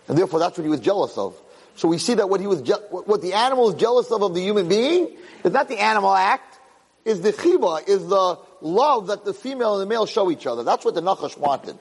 [0.08, 1.40] and therefore that's what he was jealous of.
[1.76, 4.34] So we see that what he was, je- what the animal is jealous of of
[4.34, 6.60] the human being is not the animal act,
[7.06, 10.64] is the chiba, is the love that the female and the male show each other.
[10.64, 11.78] That's what the Nachash wanted.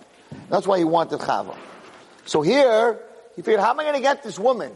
[0.48, 1.56] That's why he wanted Chava.
[2.26, 3.00] So here,
[3.34, 4.72] he figured, how am I going to get this woman?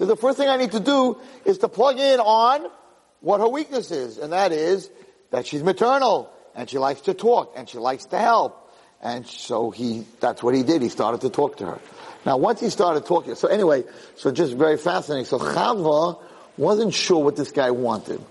[0.00, 2.66] So the first thing I need to do is to plug in on
[3.20, 4.90] what her weakness is, and that is
[5.30, 8.72] that she's maternal, and she likes to talk, and she likes to help.
[9.02, 10.80] And so he, that's what he did.
[10.80, 11.80] He started to talk to her.
[12.24, 13.84] Now, once he started talking, so anyway,
[14.16, 15.26] so just very fascinating.
[15.26, 16.18] So Chava
[16.56, 18.24] wasn't sure what this guy wanted.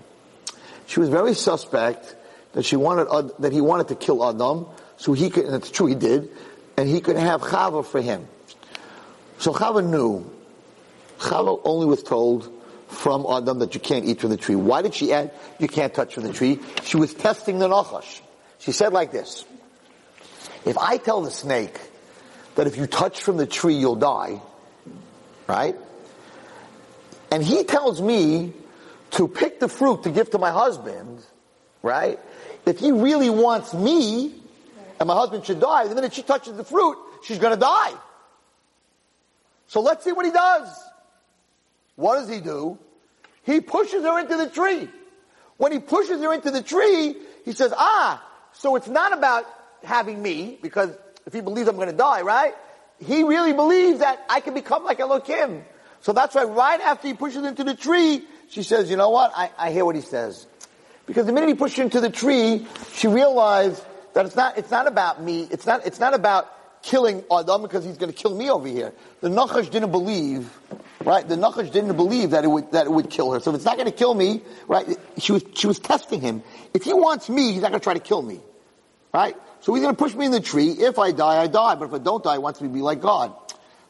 [0.88, 2.16] She was very suspect
[2.54, 5.86] that she wanted, that he wanted to kill Adam, so he could, and it's true
[5.86, 6.30] he did,
[6.76, 8.26] and he could have Chava for him.
[9.38, 10.28] So Chava knew.
[11.20, 12.50] Chava only was told
[12.88, 14.56] from Adam that you can't eat from the tree.
[14.56, 16.58] Why did she add, you can't touch from the tree?
[16.82, 18.20] She was testing the Nachash.
[18.58, 19.44] She said like this,
[20.64, 21.78] if I tell the snake
[22.56, 24.40] that if you touch from the tree, you'll die.
[25.46, 25.76] Right?
[27.30, 28.52] And he tells me
[29.12, 31.24] to pick the fruit to give to my husband,
[31.82, 32.18] right?
[32.66, 34.34] If he really wants me,
[34.98, 37.92] and my husband should die, the minute she touches the fruit, she's gonna die.
[39.68, 40.89] So let's see what he does.
[42.00, 42.78] What does he do?
[43.42, 44.88] He pushes her into the tree.
[45.58, 49.44] When he pushes her into the tree, he says, ah, so it's not about
[49.84, 50.90] having me, because
[51.26, 52.54] if he believes I'm gonna die, right?
[53.04, 55.62] He really believes that I can become like Elohim.
[56.00, 59.32] So that's why right after he pushes into the tree, she says, you know what?
[59.36, 60.46] I, I hear what he says.
[61.04, 63.84] Because the minute he pushed her into the tree, she realized
[64.14, 65.46] that it's not, it's not about me.
[65.50, 68.94] It's not, it's not about killing Adam because he's going to kill me over here.
[69.20, 70.50] The Nachash didn't believe,
[71.04, 71.26] right?
[71.26, 73.40] The Nachash didn't believe that it would, that it would kill her.
[73.40, 74.86] So if it's not going to kill me, right?
[75.18, 76.42] She was, she was testing him.
[76.74, 78.40] If he wants me, he's not going to try to kill me.
[79.12, 79.36] Right?
[79.60, 80.68] So he's going to push me in the tree.
[80.70, 81.74] If I die, I die.
[81.74, 83.34] But if I don't die, he wants me to be like God.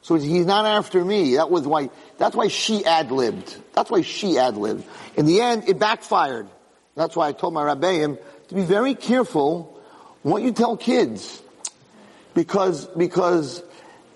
[0.03, 1.37] So he's not after me.
[1.37, 3.75] That was why, that's why she ad-libbed.
[3.75, 4.85] That's why she ad-libbed.
[5.17, 6.49] In the end, it backfired.
[6.95, 8.19] That's why I told my rabbeim
[8.49, 9.79] to be very careful
[10.23, 11.43] what you tell kids.
[12.33, 13.63] Because, because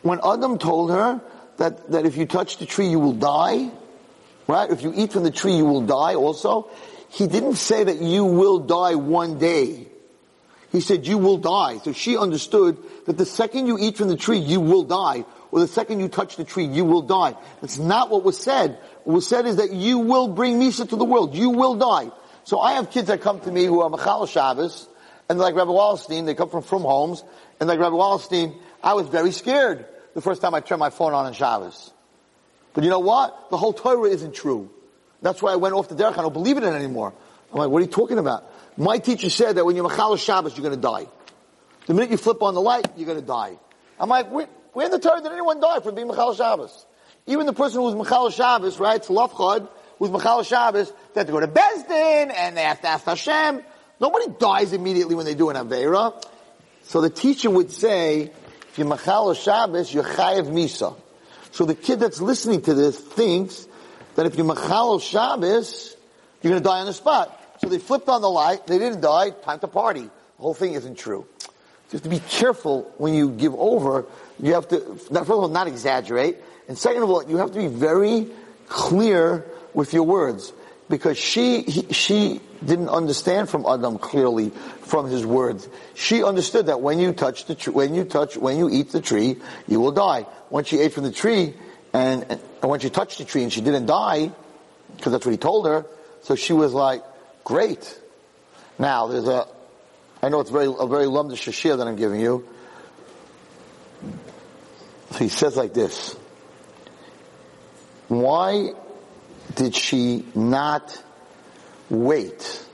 [0.03, 1.21] when Adam told her
[1.59, 3.71] that, that if you touch the tree you will die,
[4.47, 4.71] right?
[4.71, 6.69] If you eat from the tree you will die also,
[7.09, 9.89] he didn't say that you will die one day.
[10.73, 11.79] He said you will die.
[11.79, 15.61] So she understood that the second you eat from the tree you will die or
[15.61, 17.37] the second you touch the tree, you will die.
[17.61, 18.77] That's not what was said.
[19.05, 21.37] What was said is that you will bring Misa to the world.
[21.37, 22.11] You will die.
[22.43, 24.89] So I have kids that come to me who are Machal Shabbos,
[25.29, 27.23] and like Rabbi Wallerstein, they come from from homes,
[27.61, 31.13] and like Rabbi Wallerstein, I was very scared the first time I turned my phone
[31.13, 31.93] on on Shabbos.
[32.73, 33.51] But you know what?
[33.51, 34.71] The whole Torah isn't true.
[35.23, 36.19] That's why I went off the derech.
[36.19, 37.13] I don't believe in it anymore.
[37.53, 38.51] I'm like, what are you talking about?
[38.77, 41.07] My teacher said that when you're Machal Shabbos, you're going to die.
[41.87, 43.57] The minute you flip on the light, you're going to die.
[43.99, 44.49] I'm like, where
[44.85, 46.85] in the Torah did anyone die from being Mechal Shabbos?
[47.27, 51.33] Even the person who was Mechal Shabbos, right, Tzlafchad, who's Mechal Shabbos, they have to
[51.33, 53.63] go to Bezdin, and they have to ask Hashem.
[54.01, 56.23] Nobody dies immediately when they do an Aveira.
[56.83, 58.33] So the teacher would say,
[58.75, 60.97] if you're Shabbos, you're Chayev Misa.
[61.53, 63.69] So the kid that's listening to this thinks
[64.17, 65.97] that if you're Mechal Shabbos,
[66.43, 67.41] you're gonna die on the spot.
[67.61, 70.03] So they flipped on the light, they didn't die, time to party.
[70.03, 71.25] The whole thing isn't true.
[71.93, 74.07] You have to be careful when you give over
[74.41, 76.39] you have to, first of all, not exaggerate.
[76.69, 78.27] And second of all, you have to be very
[78.67, 80.53] clear with your words.
[80.89, 85.69] Because she, he, she didn't understand from Adam clearly from his words.
[85.95, 89.01] She understood that when you touch the tree, when you touch, when you eat the
[89.01, 90.23] tree, you will die.
[90.51, 91.55] When she ate from the tree,
[91.93, 94.31] and, and when she touched the tree and she didn't die,
[94.97, 95.87] because that's what he told her,
[96.23, 97.03] so she was like,
[97.45, 97.99] great.
[98.79, 99.47] Now, there's a,
[100.23, 102.47] I know it's very, a very lumdish shashir that I'm giving you,
[105.13, 106.17] so he says like this.
[108.09, 108.73] Why
[109.55, 111.03] did she not
[111.91, 112.65] wait?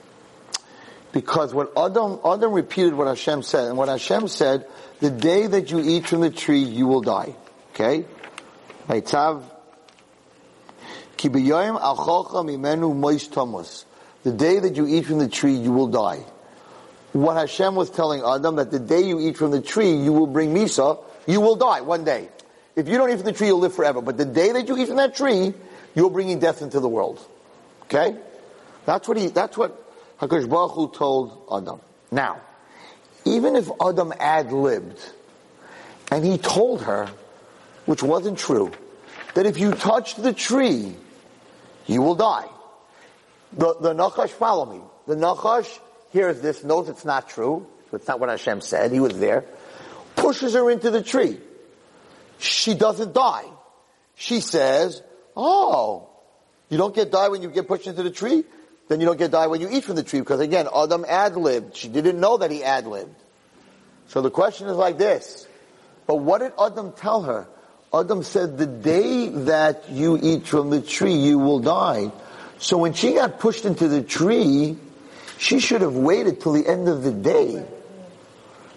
[1.13, 4.67] Because what Adam, Adam repeated what Hashem said, and what Hashem said,
[5.01, 7.35] the day that you eat from the tree, you will die.
[7.75, 8.05] Okay?
[8.87, 9.01] The
[14.33, 16.25] day that you eat from the tree, you will die.
[17.13, 20.29] What Hashem was telling Adam, that the day you eat from the tree, you will
[20.29, 22.29] bring Misa, you will die one day.
[22.77, 24.01] If you don't eat from the tree, you'll live forever.
[24.01, 25.55] But the day that you eat from that tree,
[25.95, 27.25] you're bringing death into the world.
[27.85, 28.17] Okay?
[28.87, 29.77] That's what he, that's what
[30.19, 31.81] HaKadosh Baruch Hu told Adam.
[32.11, 32.41] Now,
[33.25, 34.99] even if Adam ad-libbed,
[36.11, 37.09] and he told her,
[37.87, 38.73] which wasn't true,
[39.35, 40.95] that if you touch the tree,
[41.87, 42.49] you will die.
[43.53, 44.81] The, the Nachash, follow me.
[45.07, 45.79] The Nachash
[46.13, 49.45] hears this, knows it's not true, it's not what Hashem said, he was there,
[50.17, 51.39] pushes her into the tree.
[52.39, 53.45] She doesn't die.
[54.15, 55.03] She says,
[55.37, 56.09] oh,
[56.69, 58.45] you don't get die when you get pushed into the tree?
[58.89, 61.77] Then you don't get die when you eat from the tree, because again, Adam ad-libbed.
[61.77, 63.15] She didn't know that he ad-libbed.
[64.09, 65.47] So the question is like this.
[66.07, 67.47] But what did Adam tell her?
[67.95, 72.11] Adam said, the day that you eat from the tree, you will die.
[72.59, 74.77] So when she got pushed into the tree,
[75.39, 77.65] she should have waited till the end of the day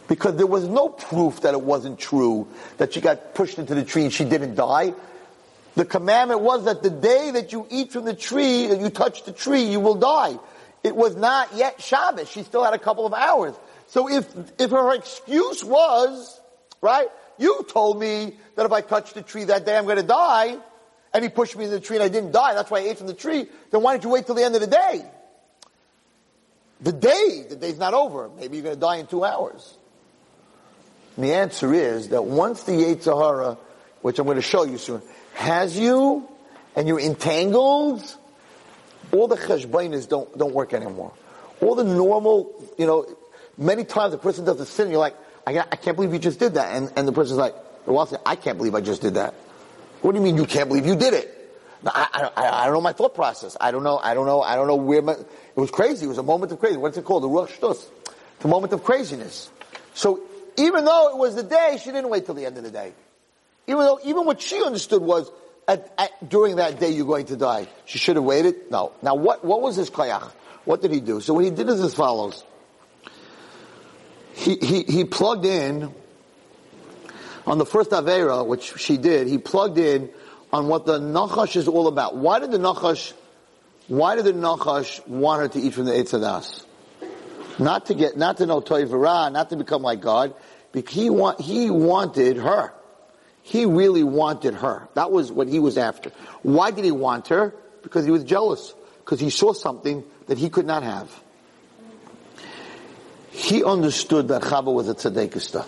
[0.08, 3.84] because there was no proof that it wasn't true that she got pushed into the
[3.84, 4.94] tree and she didn't die.
[5.76, 9.24] The commandment was that the day that you eat from the tree, that you touch
[9.24, 10.38] the tree, you will die.
[10.84, 12.30] It was not yet Shabbos.
[12.30, 13.56] She still had a couple of hours.
[13.88, 14.28] So if,
[14.60, 16.40] if her excuse was,
[16.82, 17.08] right,
[17.38, 20.58] you told me that if I touch the tree that day I'm going to die,
[21.14, 22.98] and he pushed me in the tree and I didn't die, that's why I ate
[22.98, 25.06] from the tree, then why didn't you wait till the end of the day?
[26.82, 28.30] The day, the day's not over.
[28.30, 29.78] Maybe you're going to die in two hours.
[31.16, 33.58] And the answer is that once the Yetzer Hara,
[34.02, 35.02] which I'm going to show you soon,
[35.34, 36.28] has you
[36.76, 38.04] and you're entangled,
[39.12, 41.14] all the cheshbainas don't, don't work anymore.
[41.62, 43.06] All the normal, you know,
[43.58, 45.16] many times a person does a sin, you're like,
[45.46, 46.76] I, I can't believe you just did that.
[46.76, 49.34] And, and the person's like, well, I can't believe I just did that.
[50.02, 51.30] What do you mean you can't believe you did it?
[51.86, 53.58] I, I, I, don't know my thought process.
[53.60, 56.06] I don't know, I don't know, I don't know where my, it was crazy.
[56.06, 56.78] It was a moment of crazy.
[56.78, 57.24] What's it called?
[57.24, 57.86] The Ruach Shtus.
[58.44, 59.50] A moment of craziness.
[59.94, 60.22] So
[60.58, 62.94] even though it was the day, she didn't wait till the end of the day.
[63.68, 65.32] Even though, even what she understood was,
[65.68, 67.68] at, at, during that day you're going to die.
[67.86, 68.70] She should have waited?
[68.70, 68.92] No.
[69.02, 70.32] Now what, what was his kayach?
[70.66, 71.22] What did he do?
[71.22, 72.44] So what he did is as follows.
[74.34, 75.94] He, he, he plugged in,
[77.46, 80.10] on the first Avera, which she did, he plugged in
[80.52, 82.16] on what the Nachash is all about.
[82.16, 83.14] Why did the Nachash,
[83.88, 86.66] why did the Nachash want her to eat from the Eitz Hadaas?
[87.60, 90.34] Not to get, not to know Toivara, not to become like God,
[90.72, 92.74] because he want, he wanted her.
[93.44, 94.88] He really wanted her.
[94.96, 96.12] That was what he was after.
[96.42, 97.54] Why did he want her?
[97.84, 98.74] Because he was jealous.
[99.04, 101.22] Because he saw something that he could not have.
[103.32, 105.68] He understood that Chava was a tzadekista.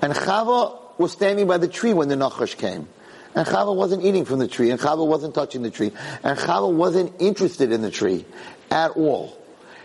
[0.00, 2.88] And Chava was standing by the tree when the Nachash came.
[3.34, 5.90] And Chava wasn't eating from the tree, and Chava wasn't touching the tree,
[6.22, 8.26] and Chava wasn't interested in the tree
[8.70, 9.36] at all.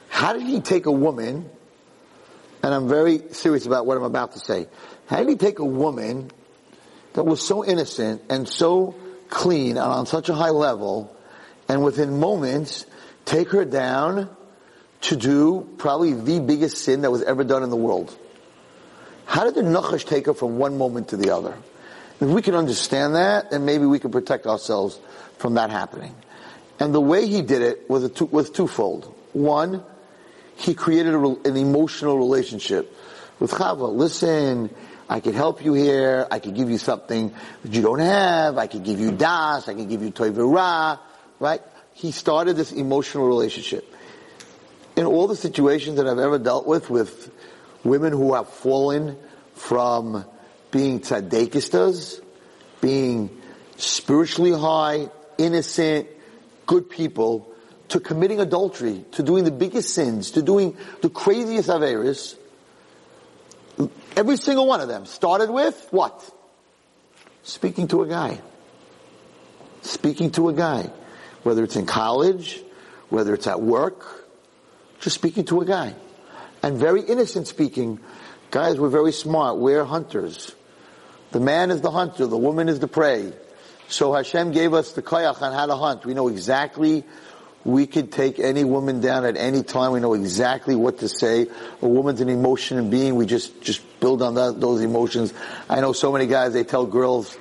[0.09, 1.49] How did he take a woman,
[2.61, 4.67] and I'm very serious about what I'm about to say,
[5.05, 6.29] how did he take a woman
[7.17, 8.93] that was so innocent and so
[9.27, 11.11] clean and on such a high level,
[11.67, 12.85] and within moments,
[13.25, 14.29] take her down
[15.01, 18.15] to do probably the biggest sin that was ever done in the world?
[19.25, 21.57] How did the Nachash take her from one moment to the other?
[22.21, 24.99] If we can understand that, then maybe we can protect ourselves
[25.39, 26.13] from that happening.
[26.79, 29.11] And the way he did it was, two, was twofold.
[29.33, 29.83] One,
[30.55, 32.95] he created a, an emotional relationship
[33.39, 33.91] with Chava.
[33.91, 34.69] Listen,
[35.09, 36.27] I could help you here.
[36.29, 38.57] I could give you something that you don't have.
[38.57, 39.67] I could give you das.
[39.67, 40.99] I could give you toivera.
[41.39, 41.61] Right?
[41.93, 43.93] He started this emotional relationship.
[44.95, 47.31] In all the situations that I've ever dealt with, with
[47.83, 49.17] women who have fallen
[49.53, 50.25] from
[50.71, 52.21] being tzaddikistas,
[52.81, 53.41] being
[53.77, 56.07] spiritually high, innocent,
[56.65, 57.53] good people,
[57.89, 62.35] to committing adultery, to doing the biggest sins, to doing the craziest averis,
[64.15, 66.23] every single one of them started with what?
[67.43, 68.41] Speaking to a guy.
[69.81, 70.91] Speaking to a guy.
[71.43, 72.61] Whether it's in college,
[73.09, 74.27] whether it's at work,
[74.99, 75.95] just speaking to a guy.
[76.61, 77.99] And very innocent speaking.
[78.51, 79.57] Guys, we're very smart.
[79.57, 80.53] We're hunters.
[81.31, 83.33] The man is the hunter, the woman is the prey.
[83.89, 86.05] So Hashem gave us the koyach on how to hunt.
[86.05, 87.03] We know exactly
[87.67, 89.91] we could take any woman down at any time.
[89.91, 91.47] We know exactly what to say.
[91.81, 93.15] A woman's an emotion and being.
[93.15, 95.33] We just, just build on that, those emotions.
[95.69, 97.37] I know so many guys, they tell girls,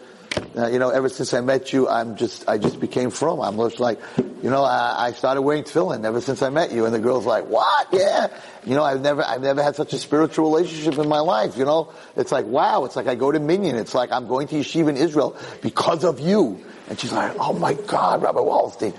[0.58, 3.40] uh, you know, ever since I met you, I'm just, I just became from.
[3.40, 6.86] I'm just like, you know, I, I started wearing tefillin ever since I met you.
[6.86, 7.86] And the girl's like, what?
[7.92, 8.26] Yeah.
[8.64, 11.56] You know, I've never, I've never had such a spiritual relationship in my life.
[11.56, 12.84] You know, it's like, wow.
[12.84, 13.76] It's like I go to Minyan.
[13.76, 16.65] It's like I'm going to yeshiva in Israel because of you.
[16.88, 18.92] And she's like, oh my God, Rabbi Wallerstein,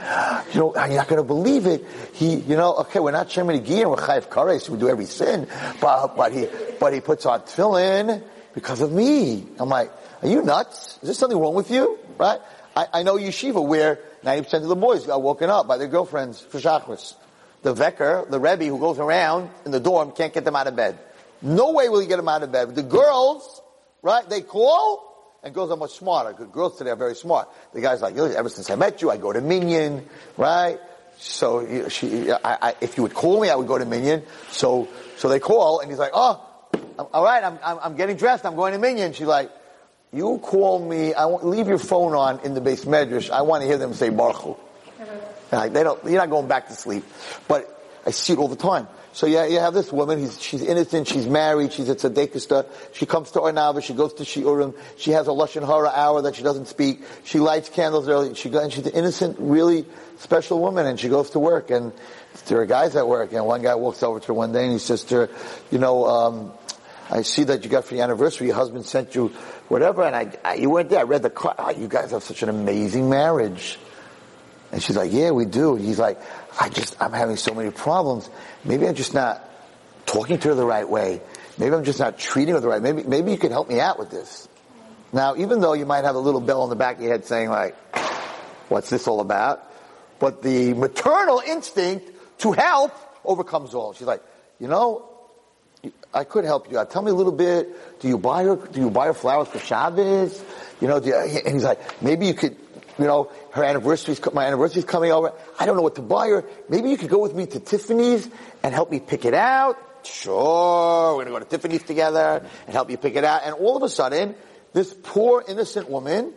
[0.54, 1.86] you know, you're not going to believe it.
[2.13, 5.47] He, you know, okay, we're not shomer negiah, we're Chayiv Kares, we do every sin,
[5.80, 6.47] but, but he,
[6.80, 8.21] but he puts on tefillin
[8.54, 9.45] because of me.
[9.58, 11.00] I'm like, are you nuts?
[11.02, 11.97] Is there something wrong with you?
[12.17, 12.39] Right?
[12.76, 16.41] I, I know yeshiva where 90% of the boys got woken up by their girlfriends
[16.41, 17.15] for Shacharis.
[17.62, 20.76] The vecker, the rebbe who goes around in the dorm can't get them out of
[20.76, 21.00] bed.
[21.41, 22.76] No way will he get them out of bed.
[22.76, 23.62] The girls,
[24.02, 25.07] right, they call,
[25.47, 26.33] and girls are much smarter.
[26.33, 27.47] Good girls today are very smart.
[27.73, 30.05] The guy's like, ever since I met you, I go to Minyan,
[30.36, 30.77] right?
[31.19, 34.23] So she, I, I, if you would call me, I would go to Minyan.
[34.51, 36.43] So, so they call, and he's like, oh,
[37.13, 39.13] all right, I'm, I'm, I'm getting dressed, I'm going to Minyan.
[39.13, 39.49] She's like,
[40.12, 43.29] you call me, I want, leave your phone on in the beis medrash.
[43.29, 44.60] I want to hear them say Baruch
[45.51, 47.05] like, they don't, you're not going back to sleep.
[47.47, 47.73] But
[48.05, 48.89] I see it all the time.
[49.17, 53.32] So yeah, you have this woman, she's innocent, she's married, she's a tzadikista, she comes
[53.32, 56.43] to Ohr Naava, she goes to Shiurim, she has a Lashon Hara hour that she
[56.43, 59.87] doesn't speak, she lights candles early, she, and she's an innocent, really
[60.19, 61.94] special woman, and she goes to work, and
[62.46, 64.73] there are guys at work, and one guy walks over to her one day and
[64.73, 65.29] he says to her,
[65.71, 66.52] you know, um,
[67.10, 69.29] I see that you got for the anniversary, your husband sent you
[69.67, 71.00] whatever, and I, I you weren't there.
[71.00, 71.31] I read the.
[71.58, 73.79] Oh, you guys have such an amazing marriage.
[74.71, 75.75] And she's like, yeah, we do.
[75.75, 76.19] And he's like,
[76.60, 78.29] I just, I'm having so many problems.
[78.63, 79.43] Maybe I'm just not
[80.05, 81.21] talking to her the right way.
[81.58, 82.81] Maybe I'm just not treating her the right.
[82.81, 84.47] Maybe, maybe you could help me out with this.
[85.13, 87.25] Now, even though you might have a little bell in the back of your head
[87.25, 87.75] saying like,
[88.69, 89.63] what's this all about?
[90.19, 92.93] But the maternal instinct to help
[93.23, 93.93] overcomes all.
[93.93, 94.23] She's like,
[94.60, 95.10] you know,
[96.13, 96.91] I could help you out.
[96.91, 97.99] Tell me a little bit.
[97.99, 98.55] Do you buy her?
[98.55, 100.43] Do you buy her flowers for Shabbos?
[100.81, 102.58] You know, you, and he's like, maybe you could
[102.98, 105.33] you know, her anniversary's, my anniversary's coming over.
[105.60, 106.45] I don't know what to buy her.
[106.69, 108.27] Maybe you could go with me to Tiffany's
[108.63, 109.77] and help me pick it out.
[110.04, 113.41] Sure, we're gonna go to Tiffany's together and help you pick it out.
[113.43, 114.35] And all of a sudden,
[114.73, 116.33] this poor innocent woman,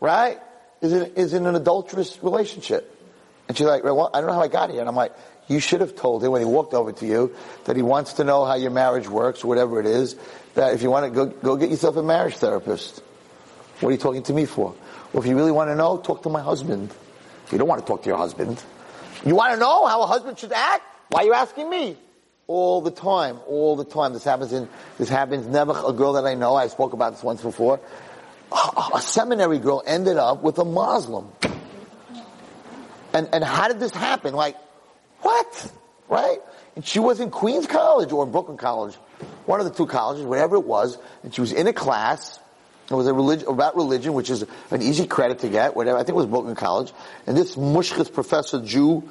[0.00, 0.38] right,
[0.80, 2.92] is in, is in an adulterous relationship.
[3.48, 4.80] And she's like, well, I don't know how I got here.
[4.80, 5.12] And I'm like,
[5.48, 7.34] you should have told him when he walked over to you
[7.64, 10.16] that he wants to know how your marriage works, whatever it is,
[10.54, 13.02] that if you want to go, go get yourself a marriage therapist.
[13.80, 14.74] What are you talking to me for?
[15.16, 16.92] Well, if you really want to know, talk to my husband.
[17.50, 18.62] You don't want to talk to your husband.
[19.24, 20.82] You want to know how a husband should act?
[21.08, 21.96] Why are you asking me?
[22.48, 24.12] All the time, all the time.
[24.12, 27.22] This happens in, this happens, never a girl that I know, I spoke about this
[27.22, 27.80] once before,
[28.52, 31.32] a, a seminary girl ended up with a Muslim.
[33.14, 34.34] And, and how did this happen?
[34.34, 34.58] Like,
[35.22, 35.72] what?
[36.10, 36.40] Right?
[36.74, 38.96] And she was in Queens College or in Brooklyn College,
[39.46, 42.38] one of the two colleges, whatever it was, and she was in a class,
[42.90, 46.00] it was a religion, about religion, which is an easy credit to get, whatever, I
[46.00, 46.92] think it was Brooklyn College,
[47.26, 49.02] and this mushkis professor, Jew,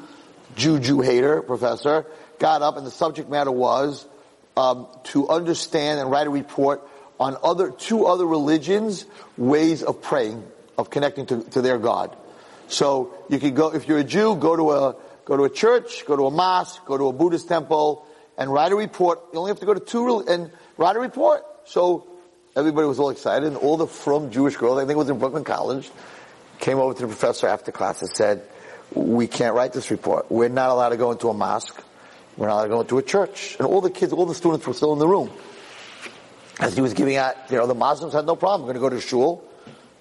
[0.56, 2.06] Jew, Jew hater professor,
[2.40, 4.08] got up and the subject matter was,
[4.56, 6.88] um, to understand and write a report
[7.20, 9.06] on other, two other religions,
[9.38, 10.44] ways of praying,
[10.78, 12.16] of connecting to, to their God.
[12.68, 14.96] So you could go, if you're a Jew, go to a,
[15.26, 18.06] go to a church, go to a mosque, go to a Buddhist temple,
[18.38, 19.20] and write a report.
[19.34, 21.44] You only have to go to two, and write a report.
[21.66, 22.08] So
[22.56, 25.20] everybody was all excited, and all the from Jewish girls, I think it was in
[25.20, 25.90] Brooklyn College,
[26.60, 28.44] came over to the professor after class and said,
[28.94, 30.32] we can't write this report.
[30.32, 31.84] We're not allowed to go into a mosque.
[32.38, 33.56] We're not allowed to go into a church.
[33.60, 35.32] And all the kids, all the students were still in the room.
[36.60, 38.62] As he was giving out, you know, the Muslims had no problem.
[38.62, 39.44] We're going to go to shul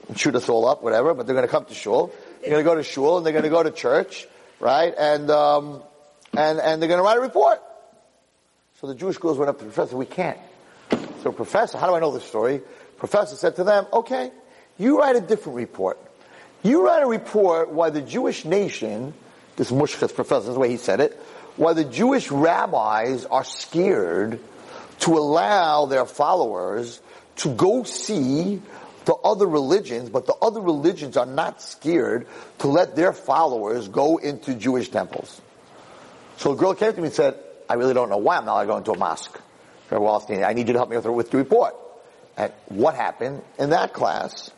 [0.08, 2.12] and shoot us all up, whatever, but they're going to come to shul.
[2.40, 4.28] They're going to go to shul and they're going to go to church,
[4.60, 4.94] right?
[4.96, 5.82] And, um,
[6.36, 7.60] and, and they're going to write a report.
[8.80, 10.38] So the Jewish girls went up to the professor, we can't.
[11.24, 12.60] So professor, how do I know this story?
[12.98, 14.30] Professor said to them, okay,
[14.76, 15.98] you write a different report.
[16.62, 19.14] You write a report why the Jewish nation,
[19.56, 21.14] this Mushkis professor, is the way he said it,
[21.56, 24.38] why the Jewish rabbis are scared
[25.00, 27.00] to allow their followers
[27.36, 28.60] to go see
[29.06, 32.26] the other religions, but the other religions are not scared
[32.58, 35.40] to let their followers go into Jewish temples.
[36.36, 38.66] So a girl came to me and said, I really don't know why I'm not
[38.66, 39.40] allowed to a mosque.
[39.90, 41.74] Wallerstein, I need you to help me with, with the report.
[42.36, 44.50] And what happened in that class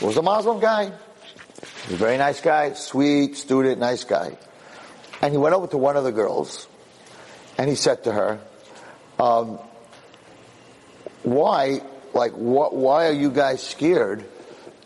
[0.00, 0.86] was a Muslim guy.
[0.86, 4.36] He was a very nice guy, sweet student, nice guy.
[5.20, 6.66] And he went over to one of the girls
[7.58, 8.40] and he said to her,
[9.18, 9.58] um,
[11.22, 11.82] why,
[12.14, 14.24] like, what, why are you guys scared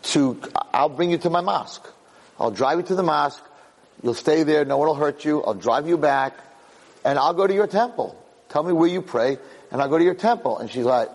[0.03, 0.41] to,
[0.73, 1.87] I'll bring you to my mosque.
[2.37, 3.43] I'll drive you to the mosque.
[4.03, 4.65] You'll stay there.
[4.65, 5.41] No one will hurt you.
[5.43, 6.37] I'll drive you back
[7.05, 8.21] and I'll go to your temple.
[8.49, 9.37] Tell me where you pray
[9.71, 10.59] and I'll go to your temple.
[10.59, 11.09] And she's like,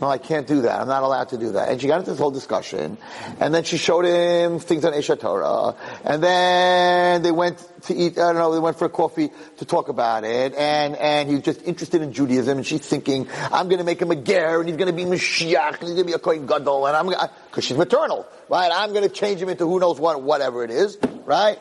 [0.00, 0.80] no, I can't do that.
[0.80, 1.68] I'm not allowed to do that.
[1.68, 2.96] And she got into this whole discussion.
[3.38, 5.76] And then she showed him things on Aish HaTorah.
[6.04, 9.64] And then they went to eat, I don't know, they went for a coffee to
[9.64, 10.54] talk about it.
[10.54, 12.58] And, and he was just interested in Judaism.
[12.58, 15.04] And she's thinking, I'm going to make him a ger and he's going to be
[15.04, 16.86] Mashiach and he's going to be a Kohen Gadol.
[16.86, 18.70] And I'm going to, cause she's maternal, right?
[18.72, 20.96] I'm going to change him into who knows what, whatever it is,
[21.26, 21.58] right?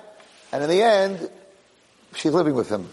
[0.53, 1.29] And in the end,
[2.15, 2.89] she's living with him.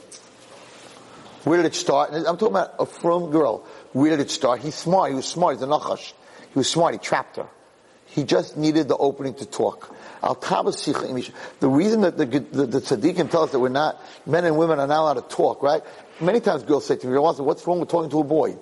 [1.46, 2.10] Where did it start?
[2.12, 3.64] I'm talking about a from girl.
[3.92, 4.62] Where did it start?
[4.62, 5.10] He's smart.
[5.10, 5.54] He was smart.
[5.54, 6.12] He's a nachash.
[6.52, 6.94] He was smart.
[6.94, 7.46] He trapped her.
[8.06, 9.94] He just needed the opening to talk.
[10.22, 14.80] The reason that the, the, the tzaddikim tell us that we're not, men and women
[14.80, 15.82] are not allowed to talk, right?
[16.20, 18.56] Many times girls say to me, what's wrong with talking to a boy?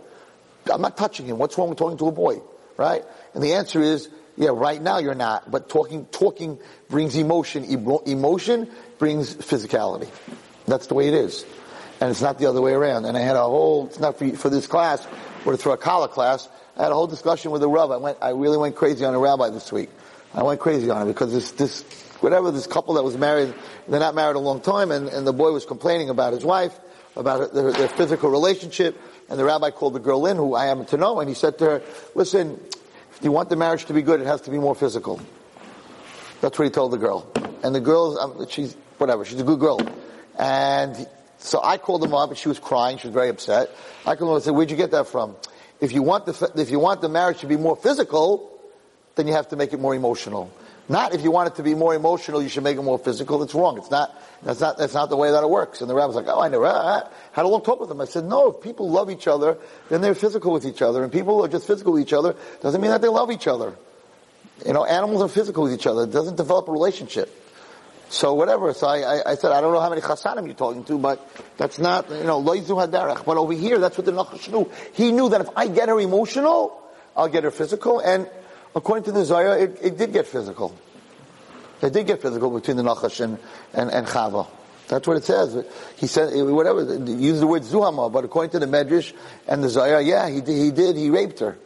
[0.71, 1.39] I'm not touching him.
[1.39, 2.43] What's wrong with talking to a boy?
[2.77, 3.03] Right?
[3.33, 6.59] And the answer is, yeah, right now you're not, but talking, talking
[6.91, 7.65] brings emotion.
[7.65, 10.11] Emotion brings physicality.
[10.67, 11.47] That's the way it is
[12.05, 13.07] and it's not the other way around.
[13.07, 15.07] And I had a whole, it's not for, for this class,
[15.47, 17.95] or for a college class, I had a whole discussion with a rabbi.
[17.95, 19.89] I went, I really went crazy on a rabbi this week.
[20.35, 21.83] I went crazy on it because this, this,
[22.21, 23.55] whatever, this couple that was married,
[23.89, 26.79] they're not married a long time, and, and the boy was complaining about his wife,
[27.17, 29.01] about their, their physical relationship,
[29.31, 31.57] and the rabbi called the girl in, who I happen to know, and he said
[31.61, 31.83] to her,
[32.15, 32.61] listen,
[33.17, 35.23] if you want the marriage to be good, it has to be more physical.
[36.43, 37.27] That's what he told the girl.
[37.63, 39.81] And the girl, um, she's, whatever, she's a good girl.
[40.39, 41.09] And
[41.45, 42.97] so I called him mom, and she was crying.
[42.97, 43.71] She was very upset.
[44.07, 45.37] I called up and said, where'd you get that from?
[45.79, 48.51] If you want the, if you want the marriage to be more physical,
[49.17, 50.51] then you have to make it more emotional.
[50.89, 53.43] Not if you want it to be more emotional, you should make it more physical.
[53.43, 53.77] It's wrong.
[53.79, 55.81] It's not, that's not, that's not the way that it works.
[55.81, 58.01] And the rabbi's like, oh, I never I had a long talk with him.
[58.01, 59.59] I said, no, if people love each other,
[59.91, 61.03] then they're physical with each other.
[61.03, 63.75] And people are just physical with each other, doesn't mean that they love each other.
[64.65, 66.05] You know, animals are physical with each other.
[66.05, 67.29] It doesn't develop a relationship.
[68.15, 68.73] So whatever.
[68.73, 71.29] So I, I, I, said, I don't know how many chasanim you're talking to, but
[71.57, 73.25] that's not, you know, loizu hadarach.
[73.25, 74.71] But over here, that's what the Nachash knew.
[74.93, 76.81] He knew that if I get her emotional,
[77.17, 77.99] I'll get her physical.
[77.99, 78.31] And
[78.77, 80.77] according to the Zohar, it, it did get physical.
[81.81, 83.37] They did get physical between the Nachash and,
[83.73, 84.47] and, and Chava.
[84.87, 85.65] That's what it says.
[85.97, 89.13] He said, eh, whatever, use the word Zuhama, but according to the Medrash
[89.49, 91.59] and the Zohar, yeah, he did, he did, he raped her.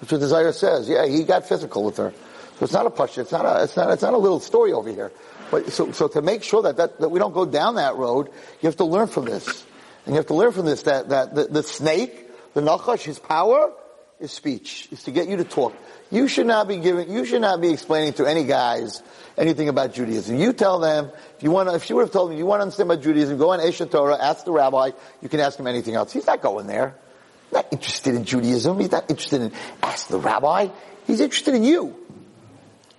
[0.00, 0.86] That's what the Zohar says.
[0.86, 2.12] Yeah, he got physical with her.
[2.58, 4.72] So it's not a push, it's not a, it's not, it's not a little story
[4.72, 5.10] over here.
[5.54, 8.26] But so, so to make sure that, that, that we don't go down that road,
[8.60, 9.64] you have to learn from this.
[10.04, 13.20] And you have to learn from this that, that the, the snake, the Nachash, his
[13.20, 13.72] power
[14.18, 15.72] is speech, is to get you to talk.
[16.10, 19.00] You should not be giving, you should not be explaining to any guys
[19.38, 20.40] anything about Judaism.
[20.40, 22.62] You tell them, if you want if she would have told me, you want to
[22.62, 24.90] understand about Judaism, go on Aish HaTorah, ask the rabbi,
[25.22, 26.12] you can ask him anything else.
[26.12, 26.96] He's not going there.
[27.44, 28.80] He's not interested in Judaism.
[28.80, 29.52] He's not interested in
[29.84, 30.70] ask the rabbi.
[31.06, 31.94] He's interested in you.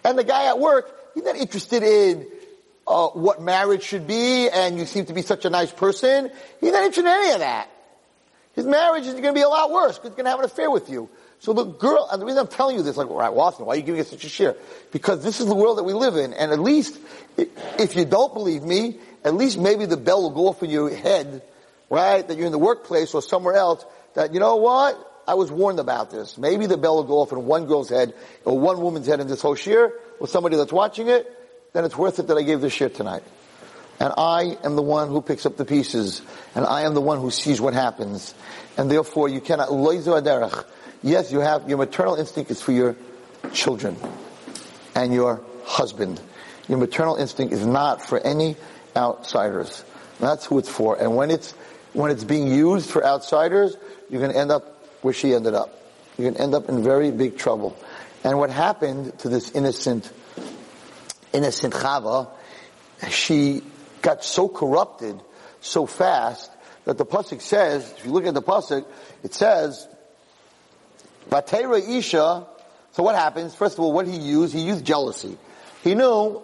[0.05, 2.27] And the guy at work, he's not interested in
[2.87, 6.29] uh, what marriage should be and you seem to be such a nice person.
[6.61, 7.69] He's not interested in any of that.
[8.53, 10.45] His marriage is going to be a lot worse because he's going to have an
[10.45, 11.09] affair with you.
[11.39, 13.77] So the girl, and the reason I'm telling you this, like, right, Watson, why are
[13.77, 14.55] you giving us such a shiur?
[14.91, 16.97] Because this is the world that we live in, and at least,
[17.37, 20.89] if you don't believe me, at least maybe the bell will go off in your
[20.89, 21.43] head,
[21.89, 25.51] right, that you're in the workplace or somewhere else, that, you know what, I was
[25.51, 26.37] warned about this.
[26.37, 28.13] Maybe the bell will go off in one girl's head,
[28.45, 31.31] or one woman's head in this whole shiur, or somebody that's watching it,
[31.75, 33.23] then it's worth it that I gave this shit tonight.
[33.99, 36.21] And I am the one who picks up the pieces,
[36.53, 38.33] and I am the one who sees what happens.
[38.77, 39.69] And therefore, you cannot,
[41.03, 42.95] Yes, you have, your maternal instinct is for your
[43.53, 43.97] children
[44.95, 46.21] and your husband.
[46.67, 48.55] Your maternal instinct is not for any
[48.95, 49.83] outsiders.
[50.19, 50.99] That's who it's for.
[50.99, 51.51] And when it's,
[51.91, 53.75] when it's being used for outsiders,
[54.09, 55.77] you're going to end up where she ended up.
[56.17, 57.77] You're going to end up in very big trouble.
[58.23, 60.11] And what happened to this innocent,
[61.35, 62.29] innocent Chava,
[63.09, 63.61] she
[64.01, 65.21] got so corrupted
[65.61, 66.51] so fast
[66.85, 68.85] that the pasuk says, if you look at the pasuk,
[69.23, 69.87] it says
[71.29, 72.45] Vatera Isha,
[72.91, 73.53] so what happens?
[73.55, 75.37] First of all, what he used, he used jealousy.
[75.83, 76.41] He knew,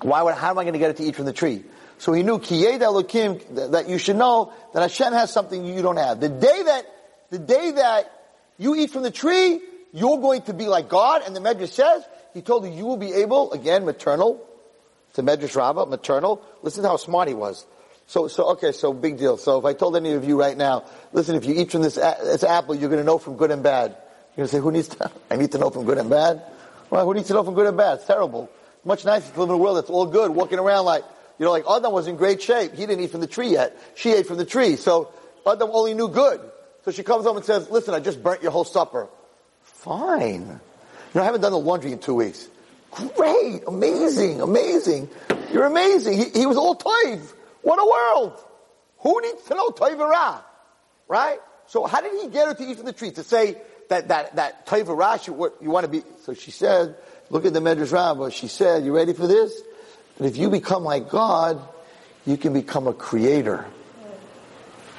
[0.00, 1.64] why would, how am I going to get it to eat from the tree?
[1.98, 5.96] So he knew, Kiyed Elokim, that you should know that Hashem has something you don't
[5.96, 6.20] have.
[6.20, 6.86] The day that,
[7.30, 8.12] the day that
[8.58, 9.60] you eat from the tree,
[9.92, 12.04] you're going to be like God, and the Medrash says,
[12.36, 14.46] he told you, you will be able, again, maternal,
[15.14, 16.42] to Medrash Rabbah, maternal.
[16.60, 17.64] Listen to how smart he was.
[18.08, 19.38] So, so, okay, so big deal.
[19.38, 20.84] So if I told any of you right now,
[21.14, 23.62] listen, if you eat from this, this apple, you're going to know from good and
[23.62, 23.92] bad.
[24.36, 26.42] You're going to say, who needs to, I need to know from good and bad?
[26.90, 28.00] Well, who needs to know from good and bad?
[28.00, 28.50] It's terrible.
[28.84, 31.04] Much nicer to live in a world that's all good, walking around like,
[31.38, 32.74] you know, like Adam was in great shape.
[32.74, 33.74] He didn't eat from the tree yet.
[33.94, 34.76] She ate from the tree.
[34.76, 35.10] So
[35.50, 36.42] Adam only knew good.
[36.84, 39.08] So she comes home and says, listen, I just burnt your whole supper.
[39.62, 40.60] Fine.
[41.16, 42.46] Know, I haven't done the laundry in two weeks.
[42.90, 43.62] Great.
[43.66, 44.42] Amazing.
[44.42, 45.08] Amazing.
[45.50, 46.18] You're amazing.
[46.18, 47.32] He, he was all toiv.
[47.62, 48.44] What a world!
[48.98, 50.42] Who needs to know Toivara?
[51.08, 51.38] Right?
[51.68, 53.12] So how did he get her to eat from the tree?
[53.12, 53.56] To say
[53.88, 56.96] that, that, that Toivara, you, you want to be, so she said,
[57.30, 59.58] look at the Medrash Rabbah, she said, you ready for this?
[60.18, 61.66] That if you become like God,
[62.26, 63.64] you can become a creator.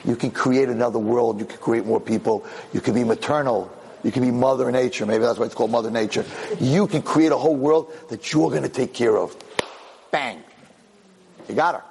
[0.04, 1.40] You can create another world.
[1.40, 2.46] You can create more people.
[2.74, 3.72] You can be maternal.
[4.04, 5.06] You can be Mother Nature.
[5.06, 6.26] Maybe that's why it's called Mother Nature.
[6.60, 9.36] You can create a whole world that you're going to take care of.
[10.12, 10.44] Bang.
[11.50, 11.84] You got her.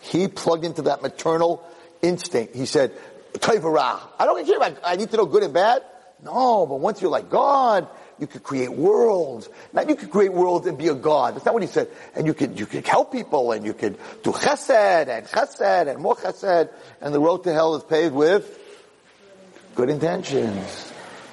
[0.00, 1.62] He plugged into that maternal
[2.02, 2.54] instinct.
[2.54, 2.92] He said.
[3.32, 5.82] I don't care about, I need to know good and bad.
[6.22, 9.48] No, but once you're like God, you could create worlds.
[9.72, 11.34] Not you could create worlds and be a God.
[11.34, 11.88] That's not what he said.
[12.14, 16.00] And you could, you could help people and you could do chesed and chesed and
[16.00, 16.70] more chesed.
[17.00, 18.58] And the road to hell is paved with
[19.74, 20.89] good intentions.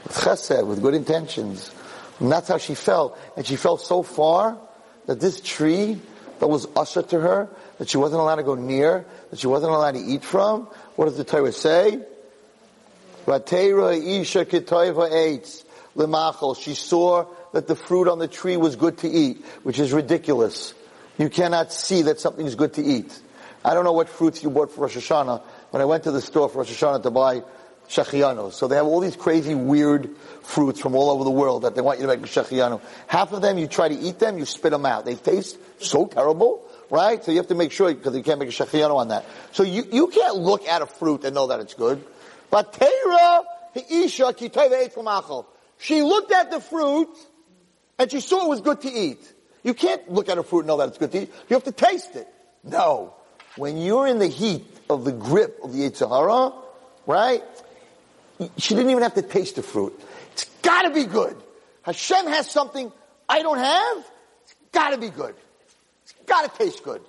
[0.08, 1.70] With chesed, with good intentions.
[2.20, 3.18] And that's how she fell.
[3.36, 4.58] And she fell so far
[5.06, 6.00] that this tree
[6.40, 9.74] that was usher to her, that she wasn't allowed to go near, that she wasn't
[9.74, 10.68] allowed to eat from.
[10.96, 12.00] What does the Torah say?
[16.62, 20.74] She saw that the fruit on the tree was good to eat, which is ridiculous.
[21.18, 23.20] You cannot see that something is good to eat.
[23.66, 25.42] I don't know what fruits you bought for Rosh Hashanah.
[25.72, 27.44] When I went to the store for Rosh Hashanah to buy
[27.90, 31.76] shachianos, so they have all these crazy, weird fruits from all over the world that
[31.76, 32.82] they want you to make a shachiano.
[33.08, 35.06] Half of them, you try to eat them, you spit them out.
[35.06, 37.24] They taste so terrible right?
[37.24, 39.26] So you have to make sure, because you can't make a shachiano on that.
[39.52, 42.04] So you, you can't look at a fruit and know that it's good.
[42.50, 43.44] But Teira,
[43.90, 45.46] Isha,
[45.80, 47.10] She looked at the fruit,
[48.00, 49.34] and she saw it was good to eat.
[49.64, 51.34] You can't look at a fruit and know that it's good to eat.
[51.50, 52.28] You have to taste it.
[52.64, 53.14] No.
[53.58, 56.54] When you're in the heat of the grip of the Yetzer
[57.06, 57.44] right?
[58.58, 60.00] She didn't even have to taste the fruit.
[60.34, 61.36] It's gotta be good.
[61.82, 62.92] Hashem has something
[63.28, 63.98] I don't have.
[64.44, 65.36] It's gotta be good.
[66.04, 67.02] It's gotta taste good.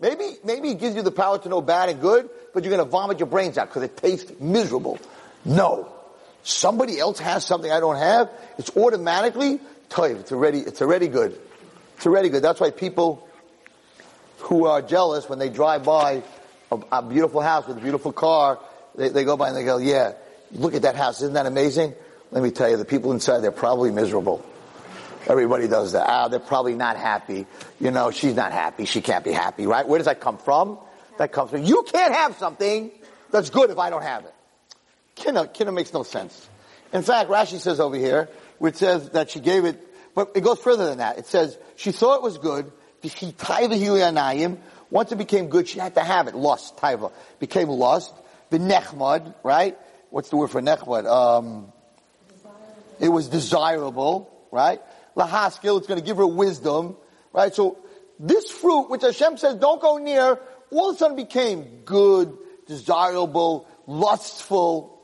[0.00, 2.88] Maybe, maybe it gives you the power to know bad and good, but you're gonna
[2.88, 4.98] vomit your brains out because it tastes miserable.
[5.44, 5.88] No.
[6.42, 10.20] Somebody else has something I don't have, it's automatically toiv.
[10.20, 11.38] It's already, it's already good.
[11.96, 12.42] It's already good.
[12.42, 13.28] That's why people
[14.38, 16.22] who are jealous when they drive by
[16.70, 18.58] a, a beautiful house with a beautiful car,
[18.94, 20.12] they, they go by and they go, yeah,
[20.52, 21.22] look at that house.
[21.22, 21.94] Isn't that amazing?
[22.30, 24.44] Let me tell you, the people inside, they're probably miserable.
[25.26, 26.06] Everybody does that.
[26.08, 27.46] Ah, they're probably not happy.
[27.80, 28.84] You know, she's not happy.
[28.84, 29.86] She can't be happy, right?
[29.86, 30.78] Where does that come from?
[31.18, 32.90] That comes from, you can't have something
[33.30, 34.34] that's good if I don't have it.
[35.14, 36.48] Kinna, kinna makes no sense.
[36.92, 38.28] In fact, Rashi says over here,
[38.58, 39.80] which says that she gave it,
[40.14, 41.18] but it goes further than that.
[41.18, 42.72] It says, she thought it was good,
[44.90, 46.34] once it became good, she had to have it.
[46.34, 47.12] Lust, taiva.
[47.38, 48.14] Became lust.
[48.50, 49.76] The nechmad, right?
[50.14, 51.10] What's the word for nechmad?
[51.10, 51.72] Um,
[53.00, 54.80] it was desirable, right?
[55.16, 56.94] Lahaskil, it's going to give her wisdom,
[57.32, 57.52] right?
[57.52, 57.78] So
[58.20, 60.38] this fruit, which Hashem says don't go near,
[60.70, 62.32] all of a sudden became good,
[62.68, 65.02] desirable, lustful.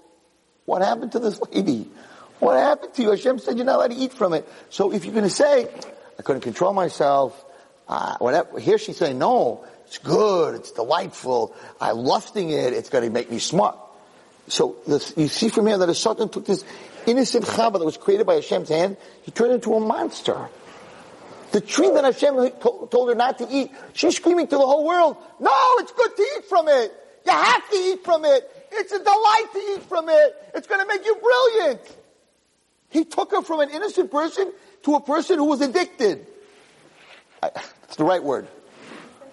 [0.64, 1.88] What happened to this lady?
[2.38, 3.10] What happened to you?
[3.10, 4.48] Hashem said you're not allowed to eat from it.
[4.68, 5.66] So if you're going to say,
[6.20, 7.44] I couldn't control myself,
[7.88, 13.02] uh, whatever, here she's saying, no, it's good, it's delightful, I'm lusting it, it's going
[13.02, 13.76] to make me smart.
[14.50, 14.76] So
[15.16, 16.64] you see from here that a Satan took this
[17.06, 20.48] innocent chava that was created by Hashem's hand, he turned into a monster.
[21.52, 25.16] The tree that Hashem told her not to eat, she's screaming to the whole world,
[25.38, 26.92] no, it's good to eat from it.
[27.26, 28.66] You have to eat from it.
[28.72, 30.36] It's a delight to eat from it.
[30.54, 31.96] It's going to make you brilliant.
[32.90, 36.26] He took her from an innocent person to a person who was addicted.
[37.84, 38.46] It's the right word.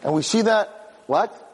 [0.02, 1.47] And we see that, what?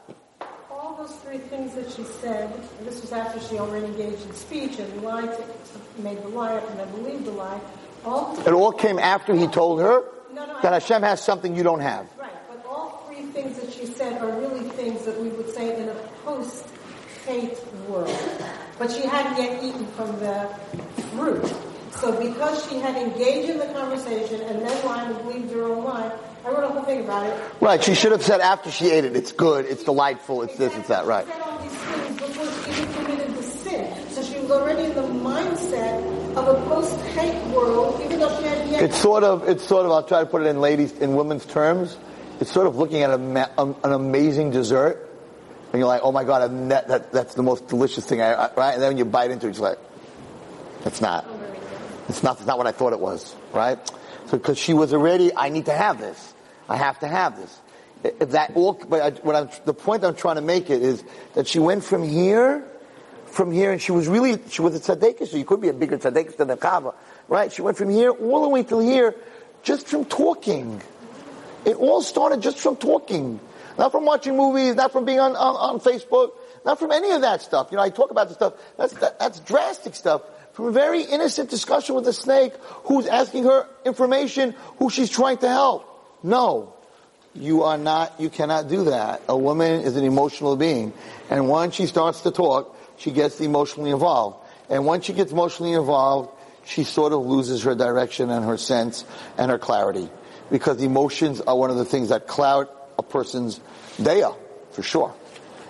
[1.03, 2.49] Those three things that she said,
[2.85, 6.69] this was after she already engaged in speech and lied, to, made the lie up
[6.69, 7.59] and then believed the lie.
[8.05, 11.63] All it all came after he told her no, no, that Hashem has something you
[11.63, 12.07] don't have.
[12.17, 15.75] Right, but all three things that she said are really things that we would say
[15.75, 18.17] in a post-faith world.
[18.79, 20.47] But she hadn't yet eaten from the
[21.17, 21.53] fruit.
[21.91, 25.83] So because she had engaged in the conversation and then lied and believed her own
[25.83, 27.41] lie, I wrote a whole thing about it.
[27.61, 30.75] Right, she should have said after she ate it, it's good, it's delightful, it's this,
[30.75, 31.25] it's that, right.
[31.25, 34.09] She said all these things before she even committed the sin.
[34.09, 38.71] So she was already in the mindset of a post-hate world, even though she hadn't
[38.71, 38.83] yet...
[38.83, 41.45] It's sort of, it's sort of, I'll try to put it in ladies, in women's
[41.45, 41.97] terms,
[42.41, 45.09] it's sort of looking at a, um, an amazing dessert,
[45.71, 48.73] and you're like, oh my god, net, that, that's the most delicious thing, I, right?
[48.73, 49.79] And then when you bite into it, you're like,
[50.85, 51.25] it's not.
[52.09, 53.79] It's not, it's not what I thought it was, right?
[54.25, 56.32] So, because she was already, I need to have this.
[56.73, 57.61] I have to have this.
[58.03, 61.03] If that all, but I, what I'm, the point I'm trying to make it is
[61.35, 62.65] that she went from here,
[63.27, 65.73] from here, and she was really, she was a tzaddikus, so you could be a
[65.73, 66.95] bigger tzaddikus than the Kaaba,
[67.27, 67.53] right?
[67.53, 69.13] She went from here all the way till here,
[69.61, 70.81] just from talking.
[71.63, 73.39] It all started just from talking.
[73.77, 76.31] Not from watching movies, not from being on, on, on Facebook,
[76.65, 77.67] not from any of that stuff.
[77.69, 81.03] You know, I talk about the stuff, that's, that, that's drastic stuff from a very
[81.03, 82.53] innocent discussion with a snake
[82.85, 85.91] who's asking her information, who she's trying to help.
[86.23, 86.73] No.
[87.35, 89.21] You are not, you cannot do that.
[89.27, 90.93] A woman is an emotional being.
[91.29, 94.37] And once she starts to talk, she gets emotionally involved.
[94.69, 96.29] And once she gets emotionally involved,
[96.65, 99.03] she sort of loses her direction and her sense
[99.37, 100.09] and her clarity.
[100.51, 103.59] Because emotions are one of the things that cloud a person's
[104.01, 104.23] day
[104.71, 105.13] for sure.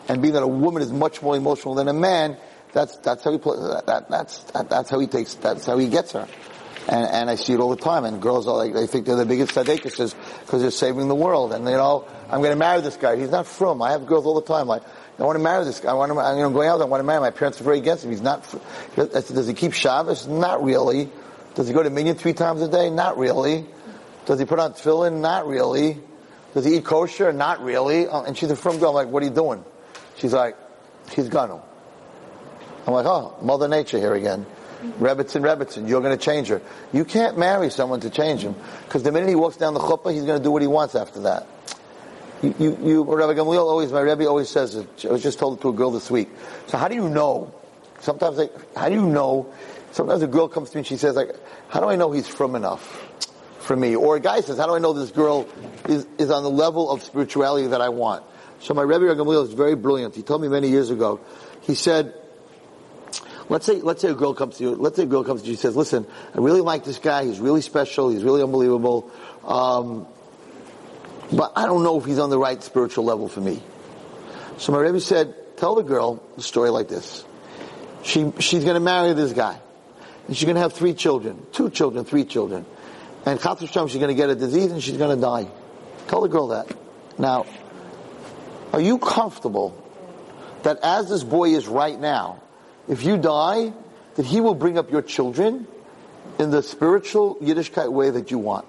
[0.08, 2.38] And being that a woman is much more emotional than a man,
[2.74, 6.12] that's that's how he that, that's that, that's how he takes that's how he gets
[6.12, 6.28] her.
[6.88, 8.06] And, and I see it all the time.
[8.06, 11.54] And girls are like, they think they're the biggest tzaddikus because they're saving the world.
[11.54, 13.16] And you know, I'm going to marry this guy.
[13.16, 13.82] He's not from.
[13.82, 14.84] I have girls all the time like,
[15.20, 15.92] I want to marry this guy.
[15.92, 16.82] I want to, you know, going out.
[16.82, 17.22] I want to marry.
[17.22, 18.10] My parents are very against him.
[18.10, 18.44] He's not.
[18.96, 20.28] Does he keep Shabbos?
[20.28, 21.10] Not really.
[21.56, 22.90] Does he go to minyan three times a day?
[22.90, 23.66] Not really.
[24.26, 25.22] Does he put on tefillin?
[25.22, 26.00] Not really.
[26.54, 27.32] Does he eat kosher?
[27.32, 28.08] Not really.
[28.08, 28.90] Uh, and she's a from girl.
[28.90, 29.64] I'm like, what are you doing?
[30.18, 30.58] She's like,
[31.12, 31.62] he's gonna.
[32.88, 34.46] I'm like, oh, Mother Nature here again.
[35.00, 36.62] Rebbitzin, Rebbitzin, you're going to change her.
[36.92, 38.56] You can't marry someone to change him,
[38.86, 40.96] because the minute he walks down the chuppah, he's going to do what he wants
[40.96, 41.48] after that.
[42.42, 45.06] You, you, you Rabbi Gamliel always, my Rebbe always says it.
[45.06, 46.30] I was just told it to a girl this week.
[46.68, 47.54] So how do you know?
[48.02, 49.48] Sometimes, like, how do you know?
[49.94, 51.30] Sometimes a girl comes to me and she says, like,
[51.70, 52.82] how do I know he's from enough
[53.60, 53.96] for me?
[53.96, 55.48] Or a guy says, how do I know this girl
[55.88, 58.26] is, is on the level of spirituality that I want?
[58.60, 60.16] So my Rebbe Gamliel is very brilliant.
[60.16, 61.22] He told me many years ago.
[61.62, 62.14] He said,
[63.50, 65.48] Let's say, let's say a girl comes to you, let's say a girl comes to
[65.48, 69.12] you and says, listen, I really like this guy, he's really special, he's really unbelievable,
[69.44, 70.08] um,
[71.32, 73.62] but I don't know if he's on the right spiritual level for me.
[74.58, 77.26] So my Rebbe said, tell the girl a story like this.
[78.04, 79.60] She, she's gonna marry this guy.
[80.28, 82.66] And she's gonna have three children, two children, three children.
[83.26, 85.48] And Chatzah she's gonna get a disease and she's gonna die.
[86.08, 86.68] Tell the girl that.
[87.18, 87.46] Now,
[88.72, 89.80] are you comfortable
[90.64, 92.42] that as this boy is right now,
[92.88, 93.74] if you die,
[94.16, 95.68] that he will bring up your children
[96.40, 98.66] in the spiritual Yiddishkeit way that you want.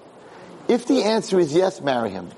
[0.68, 2.30] If the answer is yes, marry him.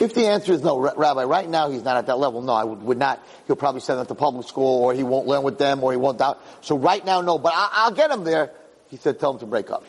[0.00, 2.42] If the answer is no, Rabbi, right now he's not at that level.
[2.42, 3.24] No, I would, would not.
[3.46, 5.96] He'll probably send them to public school, or he won't learn with them, or he
[5.96, 6.40] won't doubt.
[6.60, 7.38] So right now, no.
[7.38, 8.50] But I, I'll get him there.
[8.88, 9.84] He said, tell him to break up.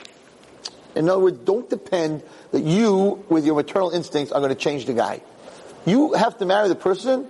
[0.95, 4.85] In other words, don't depend that you, with your maternal instincts, are going to change
[4.85, 5.21] the guy.
[5.85, 7.27] You have to marry the person,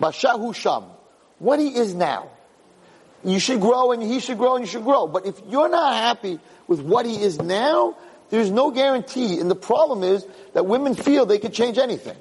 [0.00, 0.84] bashahu sham,
[1.38, 2.30] what he is now.
[3.24, 5.06] You should grow and he should grow and you should grow.
[5.06, 7.96] But if you're not happy with what he is now,
[8.30, 9.38] there's no guarantee.
[9.38, 12.16] And the problem is that women feel they can change anything.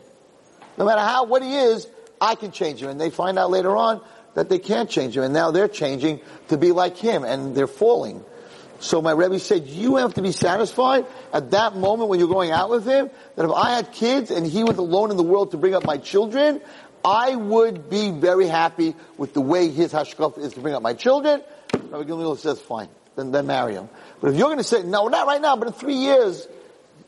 [0.77, 1.87] No matter how, what he is,
[2.19, 2.89] I can change him.
[2.89, 4.01] And they find out later on
[4.33, 5.23] that they can't change him.
[5.23, 6.19] And now they're changing
[6.49, 8.23] to be like him and they're falling.
[8.81, 12.51] So my Rebbe said, you have to be satisfied at that moment when you're going
[12.51, 15.51] out with him, that if I had kids and he was alone in the world
[15.51, 16.61] to bring up my children,
[17.03, 20.93] I would be very happy with the way his hashkaf is to bring up my
[20.93, 21.41] children.
[21.73, 23.89] Rabbi Gamliel says, fine, then, then marry him.
[24.21, 26.47] But if you're going to say, no, not right now, but in three years,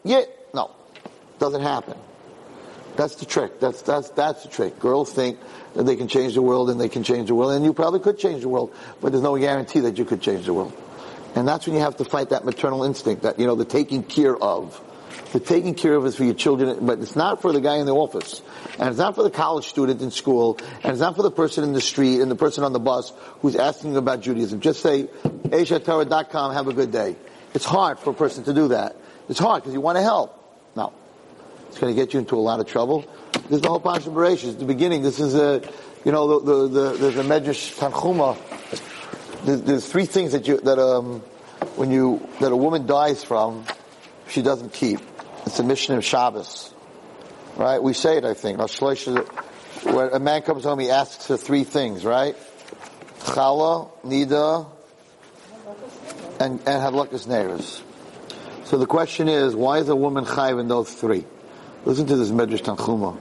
[0.04, 0.22] yeah,
[0.54, 0.72] no,
[1.40, 1.98] doesn't happen.
[2.96, 3.60] That's the trick.
[3.60, 4.80] That's, that's, that's the trick.
[4.80, 5.40] Girls think
[5.76, 8.00] that they can change the world and they can change the world, and you probably
[8.00, 10.74] could change the world, but there's no guarantee that you could change the world.
[11.36, 14.04] And that's when you have to fight that maternal instinct, that, you know, the taking
[14.04, 14.80] care of.
[15.32, 17.86] The taking care of is for your children, but it's not for the guy in
[17.86, 18.42] the office.
[18.78, 20.58] And it's not for the college student in school.
[20.84, 23.14] And it's not for the person in the street and the person on the bus
[23.42, 24.60] who's asking about Judaism.
[24.60, 27.16] Just say, AsiaTorah.com, have a good day.
[27.54, 28.96] It's hard for a person to do that.
[29.30, 30.38] It's hard because you want to help.
[30.76, 30.94] No.
[31.70, 33.06] It's going to get you into a lot of trouble.
[33.34, 34.60] This is the whole Pasha Bereshit.
[34.60, 35.02] The beginning.
[35.02, 35.62] This is a,
[36.04, 38.38] you know, the, the, the, there's a Medrash Tanchuma
[39.44, 41.22] there's, there's three things that you that um
[41.76, 43.66] when you that a woman dies from,
[44.28, 45.00] she doesn't keep.
[45.46, 46.74] It's a mission of Shabbos,
[47.58, 47.82] right?
[47.82, 48.60] We say it, I think.
[48.60, 52.36] When a man comes home, he asks for three things, right?
[53.20, 54.68] Chala, Nida,
[56.40, 57.82] and and Hadlakas Neiros.
[58.66, 61.26] So the question is, why is a woman chayv in those three?
[61.86, 63.18] Listen to this Medrash Tanchuma.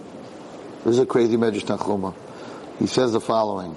[0.84, 2.14] This is a crazy Medrash Tanchuma.
[2.78, 3.76] He says the following.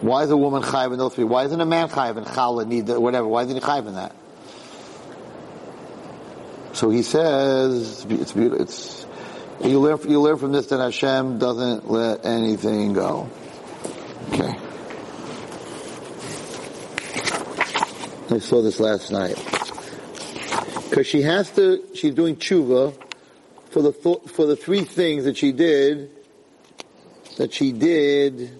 [0.00, 1.24] Why is a woman chayiv in those three?
[1.24, 3.26] Why isn't a man chayiv in chala, need whatever?
[3.26, 4.14] Why isn't he chayiv in that?
[6.78, 8.62] So he says it's beautiful.
[8.62, 9.04] It's
[9.64, 13.28] you learn you learn from this that Hashem doesn't let anything go.
[14.28, 14.56] Okay.
[18.30, 19.34] I saw this last night
[20.88, 21.82] because she has to.
[21.96, 22.94] She's doing tshuva
[23.70, 26.12] for the for the three things that she did
[27.38, 28.52] that she did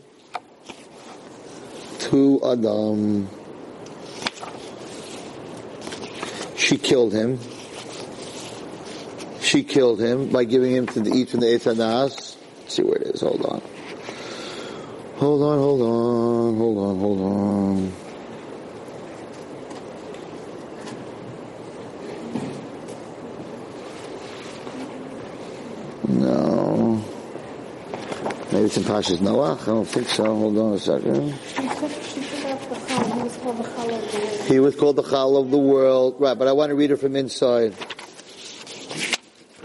[2.01, 3.29] to Adam.
[6.57, 7.39] She killed him.
[9.49, 12.37] She killed him by giving him to eat from the Eitz
[12.67, 13.23] see where it is.
[13.23, 13.63] Hold on.
[15.17, 17.93] Hold on, hold on, hold on, hold on.
[26.09, 27.05] No.
[28.53, 29.63] Maybe it's in Pasha's Noach?
[29.63, 30.25] I don't think so.
[30.25, 31.33] Hold on a second.
[34.47, 36.17] He was called the Chal of the world.
[36.19, 37.75] Right, but I want to read it from inside.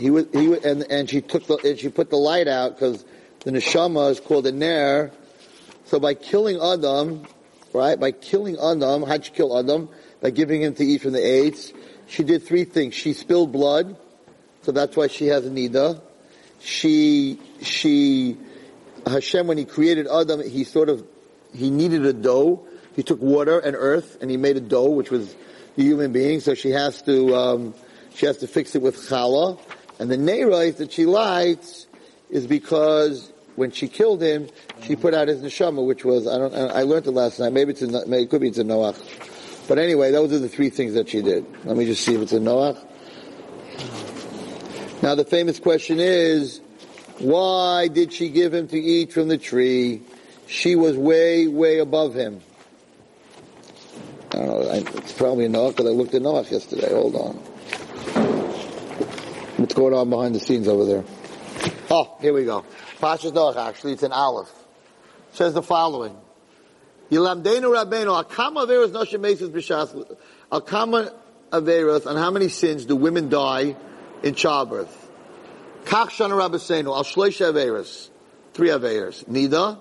[0.04, 3.06] He was, he and, and she took the, and she put the light out because
[3.46, 5.12] the neshama is called a ner.
[5.86, 7.26] So by killing Adam,
[7.72, 9.88] right, by killing Adam, how'd she kill Adam?
[10.20, 11.72] By giving him to eat from the Eitz.
[12.08, 12.96] She did three things.
[12.96, 13.96] She spilled blood,
[14.64, 16.02] so that's why she has a nida.
[16.60, 18.36] She, she,
[19.08, 21.02] Hashem, when he created Adam, he sort of,
[21.54, 22.68] he needed a dough.
[22.98, 25.34] He took water and earth and he made a dough, which was
[25.78, 26.42] the human being.
[26.42, 27.74] So she has to, um,
[28.16, 29.58] she has to fix it with challah.
[30.04, 31.88] And the neirais that she lights
[32.30, 34.50] is because when she killed him,
[34.82, 35.02] she mm-hmm.
[35.02, 37.54] put out his neshama, which was, I don't, I learned it last night.
[37.54, 38.98] Maybe it's in, maybe it could be it's in Noach.
[39.70, 41.46] But anyway, those are the three things that she did.
[41.64, 42.86] Let me just see if it's in Noach.
[45.02, 46.60] Now the famous question is,
[47.20, 50.02] why did she give him to eat from the tree?
[50.48, 52.42] She was way, way above him.
[54.32, 56.94] I don't know, it's probably Noach because I looked at Noach yesterday.
[56.94, 57.53] Hold on.
[59.74, 61.04] What's going on behind the scenes over there?
[61.90, 62.64] Oh, here we go.
[63.00, 64.12] Pashas Noach, actually, it's an.
[64.14, 64.48] It
[65.32, 66.16] says the following.
[67.10, 70.16] Yilamdenu Rabbeinu, Akama Averas Noshem Mesis B'Shas,
[70.52, 71.12] Akama
[71.52, 73.76] Averas, on how many sins do women die
[74.22, 75.10] in childbirth?
[75.86, 78.12] Kach Shana Rabbeinu, Al Shloisha Averas.
[78.54, 79.26] Three Averas.
[79.26, 79.80] Nida,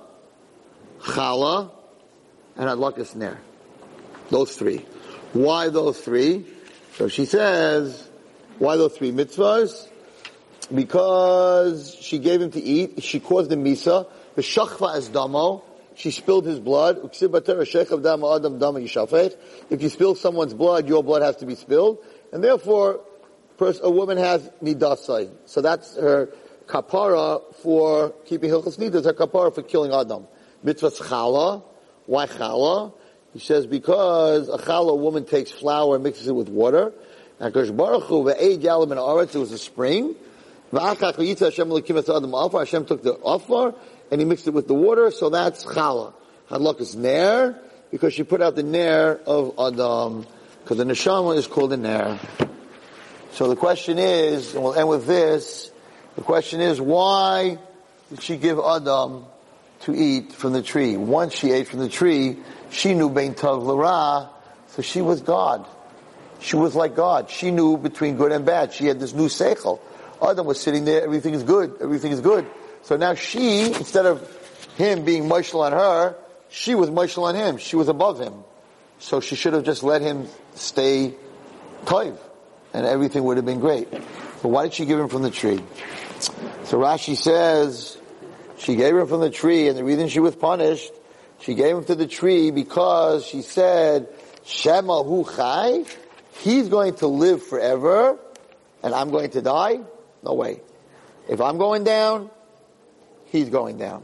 [1.00, 1.70] Chala,
[2.56, 3.38] and Adlakas Ner.
[4.30, 4.86] Those three.
[5.34, 6.46] Why those three?
[6.94, 8.08] So she says,
[8.62, 9.88] why those three mitzvahs?
[10.72, 14.06] Because she gave him to eat, she caused the misa,
[14.36, 15.64] the shachva as damo,
[15.96, 17.00] she spilled his blood.
[17.02, 17.20] If
[19.82, 21.98] you spill someone's blood, your blood has to be spilled.
[22.32, 23.00] And therefore,
[23.60, 25.30] a woman has nidasai.
[25.46, 26.28] So that's her
[26.66, 30.28] kapara for keeping hilchos nidas, her kapara for killing Adam.
[30.64, 31.64] Mitzvah's chala.
[32.06, 32.92] Why chala?
[33.32, 36.92] He says because a chala woman takes flour and mixes it with water.
[37.42, 40.14] And Baruch Hu ve'ed yalim in aretz, it was a spring.
[40.72, 42.60] V'achach v'yitza Hashem l'kim Adam alfar.
[42.60, 43.74] Hashem took the alfar
[44.12, 46.14] and he mixed it with the water, so that's chala.
[46.48, 47.58] Hadlok is ner,
[47.90, 50.24] because she put out the ner of Adam,
[50.62, 52.20] because the neshama is called a ner.
[53.32, 55.72] So the question is, and we'll end with this,
[56.14, 57.58] the question is, why
[58.10, 59.24] did she give Adam
[59.80, 60.96] to eat from the tree?
[60.96, 62.36] Once she ate from the tree,
[62.70, 64.30] she knew Bein Tov Lara,
[64.68, 65.66] so she was God.
[66.42, 67.30] She was like God.
[67.30, 68.72] She knew between good and bad.
[68.72, 69.80] She had this new seichel.
[70.20, 72.46] Adam was sitting there, everything is good, everything is good.
[72.82, 74.20] So now she, instead of
[74.76, 76.16] him being Moshel on her,
[76.48, 77.58] she was Moshel on him.
[77.58, 78.34] She was above him.
[78.98, 81.14] So she should have just let him stay
[81.84, 82.18] toiv,
[82.72, 83.90] and everything would have been great.
[83.90, 85.62] But why did she give him from the tree?
[86.64, 87.98] So Rashi says,
[88.58, 90.92] she gave him from the tree, and the reason she was punished,
[91.40, 94.08] she gave him to the tree because she said,
[94.44, 95.84] Shema hu chai,
[96.32, 98.18] he's going to live forever,
[98.82, 99.80] and I'm going to die?
[100.22, 100.60] No way.
[101.28, 102.30] If I'm going down,
[103.26, 104.02] he's going down.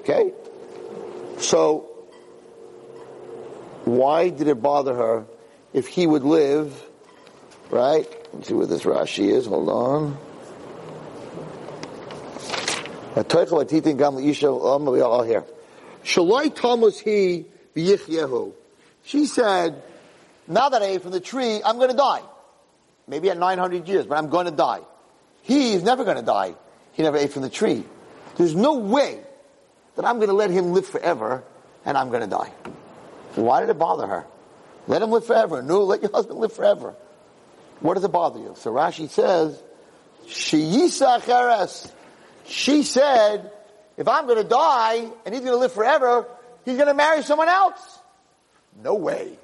[0.00, 0.32] Okay?
[1.38, 1.88] So,
[3.84, 5.26] why did it bother her
[5.72, 6.82] if he would live,
[7.70, 8.06] right?
[8.32, 10.18] Let's see where this Rashi is, hold on.
[15.26, 15.44] Here.
[16.04, 17.00] Shaloi Thomas.
[19.04, 19.82] She said,
[20.48, 22.22] now that I ate from the tree, I'm going to die.
[23.08, 24.80] Maybe at 900 years, but I'm going to die.
[25.42, 26.54] He is never going to die.
[26.92, 27.84] He never ate from the tree.
[28.36, 29.20] There's no way
[29.94, 31.44] that I'm going to let him live forever
[31.84, 32.52] and I'm going to die.
[33.36, 34.26] Why did it bother her?
[34.88, 35.62] Let him live forever.
[35.62, 36.94] No, let your husband live forever.
[37.80, 38.54] What does it bother you?
[38.56, 39.62] So Rashi says,
[40.26, 41.92] Sheyisa cheres.
[42.44, 43.50] She said,
[43.96, 46.26] if I'm going to die and he's going to live forever,
[46.64, 47.98] he's going to marry someone else.
[48.82, 49.38] No way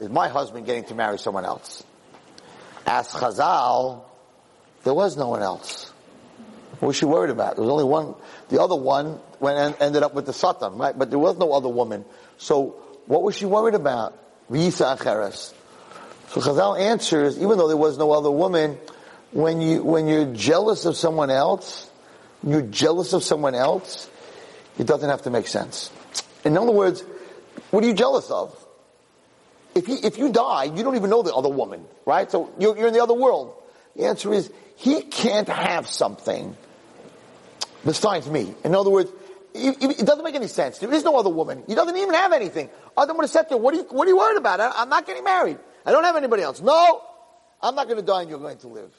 [0.00, 1.84] is my husband getting to marry someone else.
[2.86, 4.02] Ask Chazal,
[4.82, 5.90] there was no one else.
[6.78, 7.56] What was she worried about?
[7.56, 8.14] There was only one.
[8.48, 10.98] The other one went ended up with the Satan, right?
[10.98, 12.04] But there was no other woman.
[12.36, 12.76] So
[13.06, 14.18] what was she worried about?
[14.50, 14.54] So
[16.40, 18.78] Chazal answers, even though there was no other woman,
[19.30, 21.90] when you when you're jealous of someone else,
[22.42, 24.10] you're jealous of someone else,
[24.78, 25.90] it doesn't have to make sense.
[26.44, 27.02] In other words,
[27.70, 28.63] what are you jealous of?
[29.74, 32.30] If you, if you die, you don't even know the other woman, right?
[32.30, 33.54] So you're, you're in the other world.
[33.96, 36.56] The answer is, he can't have something
[37.84, 38.54] besides me.
[38.64, 39.10] In other words,
[39.54, 40.78] it doesn't make any sense.
[40.78, 41.62] There is no other woman.
[41.66, 42.70] He doesn't even have anything.
[42.98, 44.60] Adam would have said to him, what are you, what are you worried about?
[44.60, 45.58] I'm not getting married.
[45.86, 46.60] I don't have anybody else.
[46.60, 47.02] No,
[47.62, 48.92] I'm not going to die and you're going to live.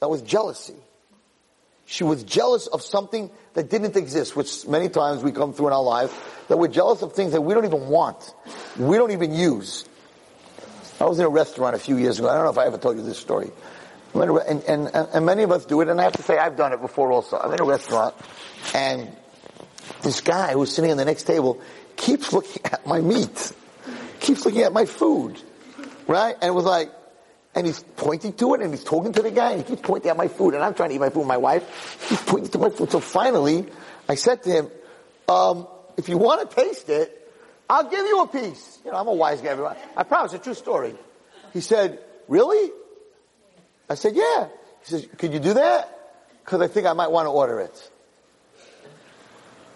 [0.00, 0.76] That was jealousy.
[1.92, 5.72] She was jealous of something that didn't exist, which many times we come through in
[5.74, 8.34] our life, that we're jealous of things that we don't even want.
[8.78, 9.84] We don't even use.
[10.98, 12.30] I was in a restaurant a few years ago.
[12.30, 13.50] I don't know if I ever told you this story.
[14.14, 16.72] And, and, and, many of us do it, and I have to say I've done
[16.72, 17.36] it before also.
[17.38, 18.14] I'm in a restaurant,
[18.72, 19.14] and
[20.00, 21.60] this guy who's sitting on the next table
[21.96, 23.52] keeps looking at my meat,
[24.18, 25.38] keeps looking at my food,
[26.06, 26.34] right?
[26.40, 26.90] And it was like,
[27.54, 30.10] and he's pointing to it, and he's talking to the guy, and he keeps pointing
[30.10, 32.06] at my food, and I'm trying to eat my food my wife.
[32.08, 32.90] He's pointing to my food.
[32.90, 33.66] So finally,
[34.08, 34.70] I said to him,
[35.28, 37.18] um, if you want to taste it,
[37.68, 38.78] I'll give you a piece.
[38.84, 39.48] You know, I'm a wise guy.
[39.48, 39.76] Everyone.
[39.96, 40.94] I promise, a true story.
[41.52, 41.98] He said,
[42.28, 42.70] really?
[43.88, 44.48] I said, yeah.
[44.80, 45.88] He says, could you do that?
[46.44, 47.90] Because I think I might want to order it.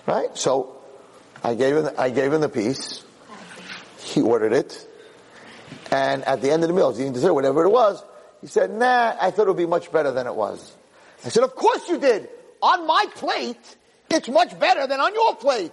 [0.06, 0.36] Right?
[0.36, 0.76] So,
[1.42, 3.04] I gave him, I gave him the piece.
[4.00, 4.86] He ordered it.
[5.90, 8.02] And at the end of the meal, eating dessert, whatever it was,
[8.40, 10.76] he said, nah, I thought it would be much better than it was.
[11.24, 12.28] I said, of course you did.
[12.62, 13.76] On my plate,
[14.10, 15.72] it's much better than on your plate.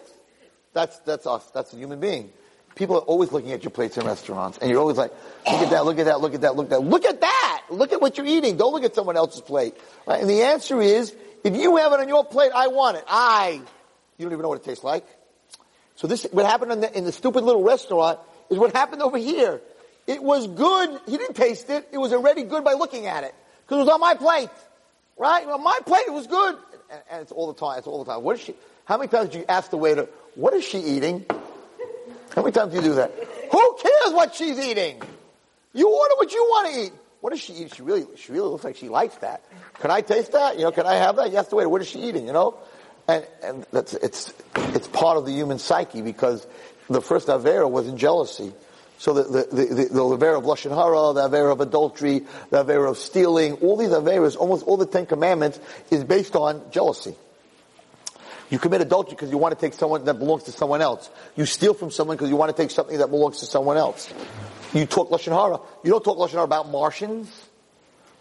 [0.73, 1.49] That's, that's us.
[1.51, 2.31] That's a human being.
[2.75, 5.11] People are always looking at your plates in restaurants, and you're always like,
[5.45, 6.83] look at that, look at that, look at that, look at that.
[6.83, 7.61] Look at that!
[7.69, 8.57] Look at what you're eating.
[8.57, 9.75] Don't look at someone else's plate.
[10.07, 10.19] Right?
[10.19, 13.03] And the answer is, if you have it on your plate, I want it.
[13.07, 13.61] I.
[14.17, 15.05] You don't even know what it tastes like.
[15.95, 18.19] So this, what happened in the, in the stupid little restaurant
[18.49, 19.61] is what happened over here.
[20.07, 20.99] It was good.
[21.05, 21.87] He didn't taste it.
[21.91, 23.33] It was already good by looking at it.
[23.65, 24.49] Because it was on my plate.
[25.17, 25.47] Right?
[25.47, 26.57] On my plate, it was good.
[26.91, 27.77] And, and it's all the time.
[27.77, 28.23] It's all the time.
[28.23, 31.25] What is she, how many times do you ask the waiter, what is she eating?
[32.35, 33.11] How many times do you do that?
[33.51, 35.01] Who cares what she's eating?
[35.73, 36.93] You order what you want to eat.
[37.21, 37.75] What does she eat?
[37.75, 39.45] She really, she really looks like she likes that.
[39.79, 40.57] Can I taste that?
[40.57, 41.31] You know, can I have that?
[41.31, 42.27] You ask the waiter, what is she eating?
[42.27, 42.57] You know,
[43.07, 46.45] and and that's it's it's part of the human psyche because
[46.89, 48.51] the first avera was in jealousy.
[48.97, 52.19] So the, the, the, the, the of Lashon Hara, the Avera of adultery,
[52.49, 55.59] the Avera of stealing, all these Averas, almost all the Ten Commandments
[55.91, 57.15] is based on jealousy.
[58.49, 61.09] You commit adultery because you want to take someone that belongs to someone else.
[61.35, 64.13] You steal from someone because you want to take something that belongs to someone else.
[64.73, 65.59] You talk Lashon Hara.
[65.83, 67.29] You don't talk Lashon Hara about Martians.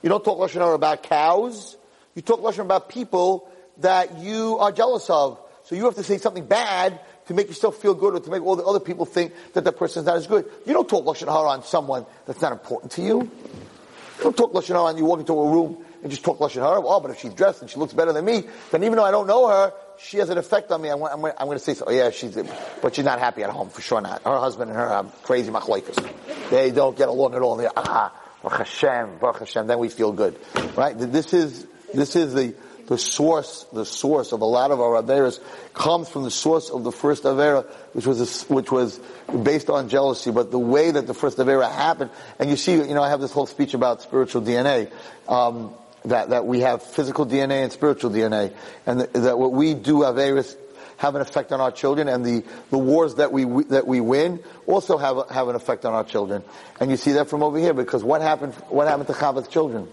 [0.03, 1.77] You don't talk Lashon Hara about cows.
[2.15, 3.49] You talk Lashon about people
[3.79, 5.39] that you are jealous of.
[5.65, 8.43] So you have to say something bad to make yourself feel good or to make
[8.43, 10.51] all the other people think that that person is not as good.
[10.67, 13.21] You don't talk Lashon Hara on someone that's not important to you.
[13.21, 16.63] You don't talk Lashon Hara and you walk into a room and just talk Lashon
[16.63, 16.81] Hara.
[16.85, 19.11] Oh, but if she's dressed and she looks better than me, then even though I
[19.11, 20.89] don't know her, she has an effect on me.
[20.89, 22.37] I'm, I'm, I'm going to say, so, oh yeah, she's,
[22.83, 24.23] but she's not happy at home, for sure not.
[24.23, 26.51] Her husband and her are crazy machlaikas.
[26.51, 27.57] They don't get along at all.
[27.57, 28.13] They're, ah,
[28.43, 30.39] Baruch Hashem, Baruch Hashem, then we feel good.
[30.77, 30.99] Right?
[30.99, 32.55] This is, this is the,
[32.87, 35.41] the source, the source of a lot of our Averas
[35.73, 39.01] comes from the source of the first Avera, which was, a, which was
[39.43, 42.95] based on jealousy, but the way that the first Avera happened, and you see, you
[42.95, 44.91] know, I have this whole speech about spiritual DNA,
[45.29, 45.75] um,
[46.05, 48.53] that, that we have physical DNA and spiritual DNA,
[48.87, 50.57] and that, that what we do Averas
[50.97, 54.41] have an effect on our children, and the, the wars that we that we win
[54.67, 56.45] also have have an effect on our children.
[56.79, 59.89] And you see that from over here because what happened what happened to Chava's children?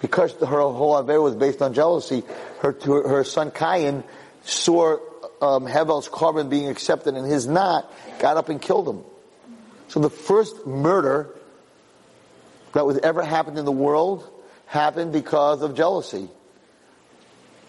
[0.00, 2.22] Because her whole Aver was based on jealousy,
[2.60, 4.02] her her son Cain
[4.42, 4.96] saw
[5.42, 9.04] um, Hevel's korban being accepted and his not, got up and killed him.
[9.88, 11.34] So the first murder
[12.72, 14.28] that was ever happened in the world
[14.66, 16.28] happened because of jealousy.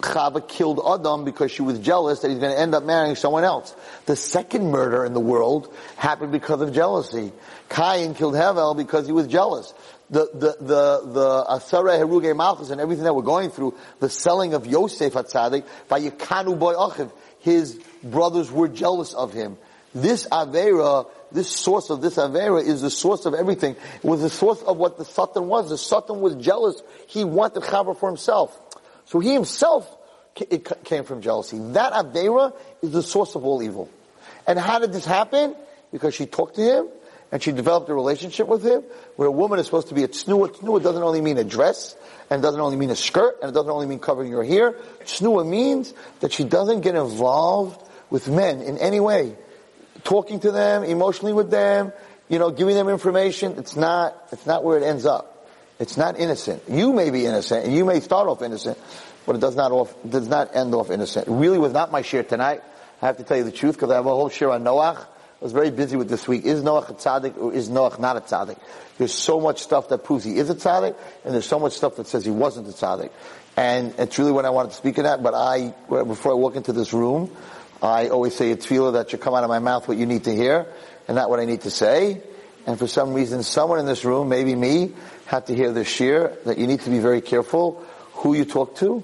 [0.01, 3.43] Chava killed Adam because she was jealous that he's going to end up marrying someone
[3.43, 3.75] else.
[4.07, 7.31] The second murder in the world happened because of jealousy.
[7.69, 9.73] Cain killed Hevel because he was jealous.
[10.11, 14.53] The, the, the, the Asara Heruge Malchus and everything that we're going through, the selling
[14.53, 19.57] of Yosef Hatzadik, Vayikanu Boy Achiv, his brothers were jealous of him.
[19.95, 23.75] This Avera, this source of this Avera is the source of everything.
[23.95, 25.69] It was the source of what the Satan was.
[25.69, 26.81] The Satan was jealous.
[27.07, 28.57] He wanted Chava for himself.
[29.05, 29.97] So he himself
[30.49, 31.57] it came from jealousy.
[31.73, 33.89] That Avera is the source of all evil.
[34.47, 35.55] And how did this happen?
[35.91, 36.87] Because she talked to him
[37.31, 38.83] and she developed a relationship with him
[39.15, 40.49] where a woman is supposed to be a tsnua.
[40.49, 41.95] Tsnua doesn't only mean a dress
[42.29, 44.73] and doesn't only mean a skirt and it doesn't only mean covering your hair.
[45.05, 49.35] Tsnua means that she doesn't get involved with men in any way.
[50.03, 51.93] Talking to them, emotionally with them,
[52.27, 53.55] you know, giving them information.
[53.57, 55.47] It's not, it's not where it ends up.
[55.79, 56.63] It's not innocent.
[56.69, 58.77] You may be innocent and you may start off innocent,
[59.25, 61.27] but it does not off, does not end off innocent.
[61.27, 62.61] It really was not my shiur tonight.
[63.01, 65.05] I have to tell you the truth because I have a whole shiur on Noach.
[65.41, 66.45] I was very busy with this week.
[66.45, 68.59] Is Noach a tzaddik or is Noach not a tzaddik?
[68.99, 71.95] There's so much stuff that proves he is a tzaddik, and there's so much stuff
[71.95, 73.09] that says he wasn't a tzaddik.
[73.57, 76.57] And it's really what I wanted to speak of that, but I, before I walk
[76.57, 77.35] into this room,
[77.81, 80.25] I always say a tefillah that should come out of my mouth what you need
[80.25, 80.67] to hear,
[81.07, 82.21] and not what I need to say.
[82.67, 84.91] And for some reason, someone in this room, maybe me,
[85.25, 87.83] had to hear this shiur, that you need to be very careful
[88.13, 89.03] who you talk to,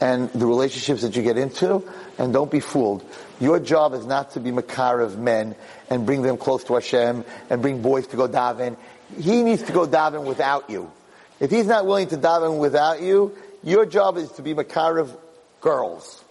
[0.00, 1.86] and the relationships that you get into,
[2.18, 3.04] and don't be fooled.
[3.38, 5.54] Your job is not to be makar of men
[5.90, 8.76] and bring them close to Hashem and bring boys to go daven.
[9.18, 10.90] He needs to go daven without you.
[11.38, 15.14] If he's not willing to daven without you, your job is to be makar of
[15.60, 16.24] girls,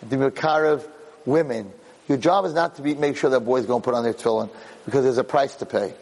[0.00, 0.86] to be makar of
[1.24, 1.72] women.
[2.08, 4.14] Your job is not to be, make sure that boys go and put on their
[4.14, 4.50] tefillin
[4.84, 5.94] because there's a price to pay,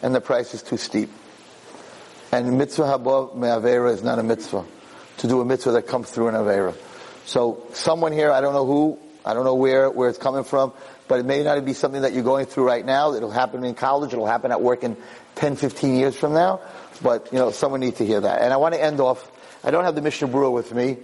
[0.00, 1.10] and the price is too steep.
[2.32, 4.64] And mitzvah haba me'avera is not a mitzvah
[5.22, 6.74] to do a mitzvah that comes through an Avera.
[7.26, 10.72] So someone here, I don't know who, I don't know where, where it's coming from,
[11.06, 13.14] but it may not be something that you're going through right now.
[13.14, 14.96] It'll happen in college, it'll happen at work in
[15.36, 16.60] 10, 15 years from now.
[17.02, 18.42] But, you know, someone needs to hear that.
[18.42, 19.30] And I want to end off,
[19.62, 20.98] I don't have the Mishnah Berurah with me,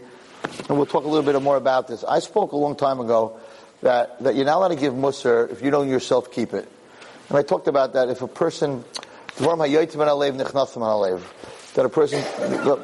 [0.69, 2.03] and we'll talk a little bit more about this.
[2.03, 3.39] I spoke a long time ago
[3.83, 6.69] that, that you're not allowed to give mussar if you don't yourself keep it.
[7.29, 8.85] And I talked about that if a person,
[11.79, 12.24] that a person,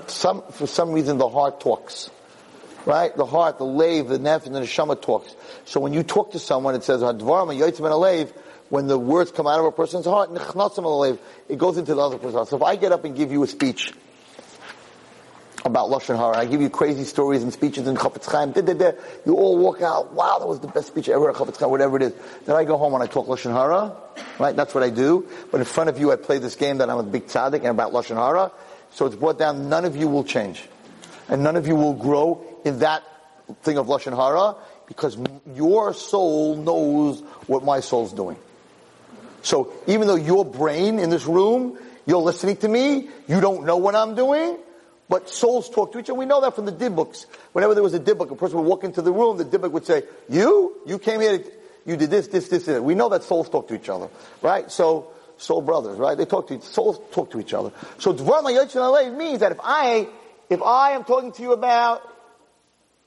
[0.07, 2.13] some, for some reason the heart talks.
[2.87, 3.17] Right?
[3.17, 5.35] The heart, the lave, the nef, and the neshama talks.
[5.65, 9.73] So when you talk to someone, it says, when the words come out of a
[9.73, 12.47] person's heart, it goes into the other person's heart.
[12.47, 13.93] So if I get up and give you a speech,
[15.65, 16.37] about Lashon Hara.
[16.37, 18.53] I give you crazy stories and speeches in Chafetz Chaim.
[19.25, 21.97] You all walk out, wow, that was the best speech ever at Chafetz Chaim, whatever
[21.97, 22.13] it is.
[22.45, 23.97] Then I go home and I talk Lashon Hara,
[24.39, 24.55] right?
[24.55, 25.27] That's what I do.
[25.51, 27.67] But in front of you, I play this game that I'm a big tzaddik and
[27.67, 28.53] about Lashon Hara.
[28.95, 30.63] So it's brought down, none of you will change.
[31.29, 33.03] And none of you will grow in that
[33.63, 35.19] thing of Lashon Hara because
[35.55, 38.37] your soul knows what my soul's doing.
[39.43, 41.77] So even though your brain in this room,
[42.07, 44.59] you're listening to me, you don't know what I'm doing,
[45.09, 46.19] but souls talk to each other.
[46.19, 47.27] We know that from the dibbuks.
[47.53, 49.87] Whenever there was a dibbuk, a person would walk into the room, the dibbuk would
[49.87, 50.81] say, you?
[50.87, 51.43] You came here,
[51.85, 52.83] you did this, this, this, and this.
[52.83, 54.09] We know that souls talk to each other.
[54.41, 54.71] Right?
[54.71, 56.17] So, soul brothers, right?
[56.17, 57.73] They talk to souls talk to each other.
[57.99, 60.09] So Dvar means that if I
[60.51, 62.09] if I am talking to you about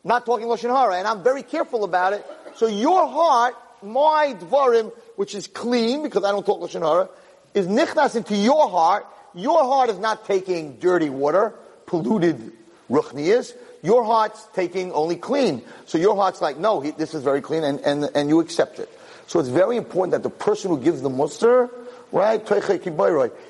[0.03, 2.25] not talking lashon hara, and I'm very careful about it,
[2.55, 7.09] so your heart, my dvarim, which is clean because I don't talk lashon hara,
[7.53, 9.05] is nichnas into your heart.
[9.33, 11.53] Your heart is not taking dirty water,
[11.85, 12.53] polluted
[12.89, 13.53] ruchnius.
[13.83, 15.61] Your heart's taking only clean.
[15.85, 18.79] So your heart's like, no, he, this is very clean, and, and, and you accept
[18.79, 18.89] it.
[19.27, 21.69] So it's very important that the person who gives the mussar,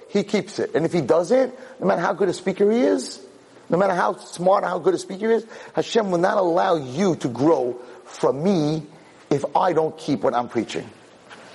[0.10, 0.76] he keeps it.
[0.76, 3.22] And if he doesn't, no matter how good a speaker he is,
[3.70, 6.76] no matter how smart or how good a speaker he is, Hashem will not allow
[6.76, 8.84] you to grow from me
[9.30, 10.90] if I don't keep what I'm preaching.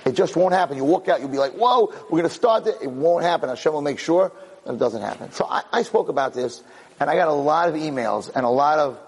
[0.05, 0.77] It just won't happen.
[0.77, 2.75] You walk out, you'll be like, whoa, we're going to start it.
[2.81, 3.49] It won't happen.
[3.49, 4.31] Hashem will make sure
[4.65, 5.31] that it doesn't happen.
[5.31, 6.61] So I, I spoke about this,
[6.99, 8.99] and I got a lot of emails and a lot of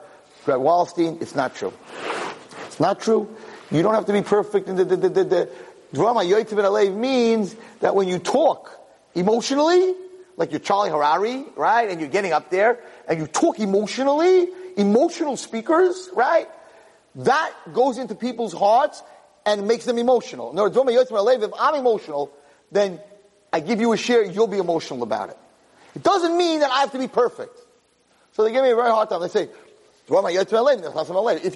[0.45, 1.21] Reb Wallerstein.
[1.21, 1.73] It's not true.
[2.65, 3.35] It's not true.
[3.71, 4.67] You don't have to be perfect.
[4.67, 5.49] And the,
[5.93, 8.71] drama Yoitiv means that when you talk
[9.13, 9.93] emotionally,
[10.37, 11.89] like you're Charlie Harary, right?
[11.89, 16.47] And you're getting up there and you talk emotionally, emotional speakers, right?
[17.15, 19.01] That goes into people's hearts
[19.45, 20.51] and makes them emotional.
[20.51, 22.31] In other words, if I'm emotional,
[22.71, 22.99] then
[23.53, 25.37] I give you a shiur, you'll be emotional about it.
[25.95, 27.57] It doesn't mean that I have to be perfect.
[28.33, 29.21] So they give me a very hard time.
[29.21, 30.23] They say, if you're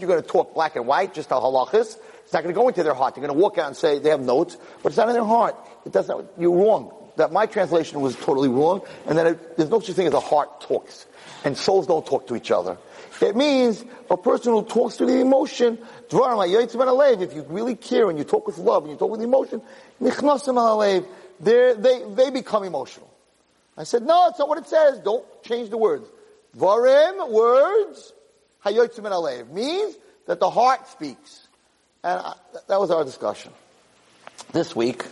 [0.07, 1.97] going to talk black and white, just how halach is,
[2.29, 3.15] it's not going to go into their heart.
[3.15, 5.25] They're going to walk out and say they have notes, but it's not in their
[5.25, 5.55] heart.
[5.83, 6.27] It doesn't.
[6.37, 6.93] You're wrong.
[7.15, 10.19] That my translation was totally wrong, and that it, there's no such thing as a
[10.19, 11.07] heart talks,
[11.43, 12.77] and souls don't talk to each other.
[13.19, 15.79] It means a person who talks to the emotion,
[16.11, 19.63] if you really care and you talk with love and you talk with emotion,
[21.39, 21.73] they,
[22.13, 23.11] they become emotional.
[23.75, 24.99] I said, no, that's not what it says.
[24.99, 26.07] Don't change the words.
[26.55, 28.13] Varim, words,
[28.63, 29.95] hayotzim means
[30.27, 31.47] that the heart speaks.
[32.01, 32.33] And I,
[32.67, 33.51] that was our discussion.
[34.53, 35.05] This week,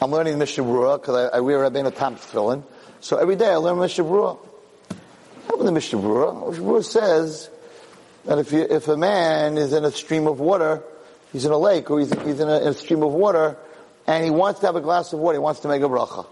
[0.00, 2.64] I'm learning Mishnah Berurah because I, I wear Rabbeinu Tam's tefillin.
[3.00, 4.38] So every day I learn Mishnah Berurah.
[5.52, 6.48] Open the Mishnah Berurah.
[6.48, 7.50] Mishnah Berurah says
[8.24, 10.82] that if, you, if a man is in a stream of water,
[11.30, 13.58] he's in a lake or he's, he's in, a, in a stream of water,
[14.06, 16.26] and he wants to have a glass of water, he wants to make a bracha.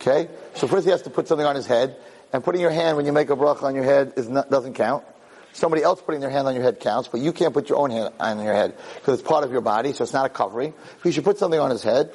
[0.00, 0.30] Okay?
[0.54, 1.96] So first he has to put something on his head,
[2.32, 4.72] and putting your hand when you make a bracha on your head is not, doesn't
[4.72, 5.04] count.
[5.52, 7.90] Somebody else putting their hand on your head counts, but you can't put your own
[7.90, 10.74] hand on your head because it's part of your body, so it's not a covering.
[11.02, 12.12] He should put something on his head,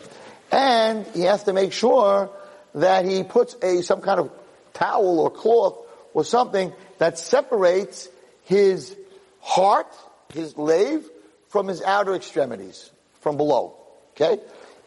[0.52, 2.30] and he has to make sure
[2.76, 4.32] that he puts a some kind of
[4.74, 5.78] towel or cloth
[6.14, 8.08] or something that separates
[8.44, 8.96] his
[9.42, 9.88] heart,
[10.34, 11.04] his lave,
[11.50, 12.90] from his outer extremities,
[13.22, 13.78] from below.
[14.12, 14.42] Okay?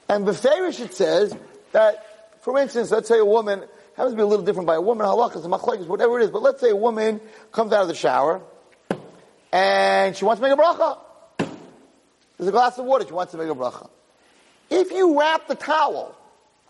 [0.08, 1.36] And Beferish it says
[1.72, 3.64] that, for instance, let's say a woman,
[3.98, 6.40] happens to be a little different by a woman, halachas, machlekes, whatever it is, but
[6.40, 7.20] let's say a woman
[7.50, 8.40] comes out of the shower,
[9.52, 10.98] and she wants to make a bracha.
[12.36, 13.90] There's a glass of water, she wants to make a bracha.
[14.70, 16.16] If you wrap the towel,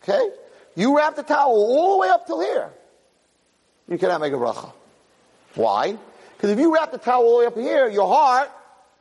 [0.03, 0.27] okay,
[0.75, 2.71] you wrap the towel all the way up till here,
[3.89, 4.73] you cannot make a bracha.
[5.55, 5.99] Why?
[6.35, 8.51] Because if you wrap the towel all the way up here, your heart,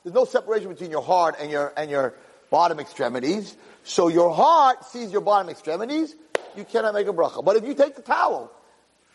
[0.03, 2.13] there's no separation between your heart and your, and your
[2.49, 3.55] bottom extremities.
[3.85, 6.13] So your heart sees your bottom extremities,
[6.57, 7.43] you cannot make a bracha.
[7.43, 8.51] But if you take the towel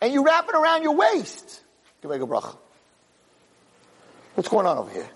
[0.01, 1.61] and you wrap it around your waist,
[2.01, 2.55] you can make a bracha.
[4.35, 5.09] What's going on over here?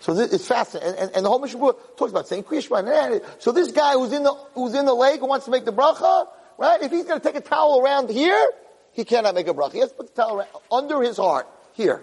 [0.00, 0.90] So this, it's fascinating.
[0.90, 3.22] And, and, and the whole Mishnah talks about saying Kriyashma.
[3.40, 5.72] So this guy who's in the, who's in the lake and wants to make the
[5.72, 6.28] bracha,
[6.58, 6.82] right?
[6.82, 8.50] If he's going to take a towel around here,
[8.92, 9.72] he cannot make a bracha.
[9.72, 11.46] He has to put the towel under his heart,
[11.78, 12.02] here.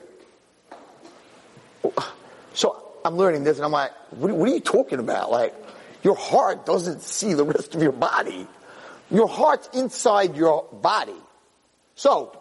[2.53, 5.30] So I'm learning this and I'm like, what, what are you talking about?
[5.30, 5.53] Like,
[6.02, 8.47] your heart doesn't see the rest of your body.
[9.11, 11.15] Your heart's inside your body.
[11.95, 12.38] So,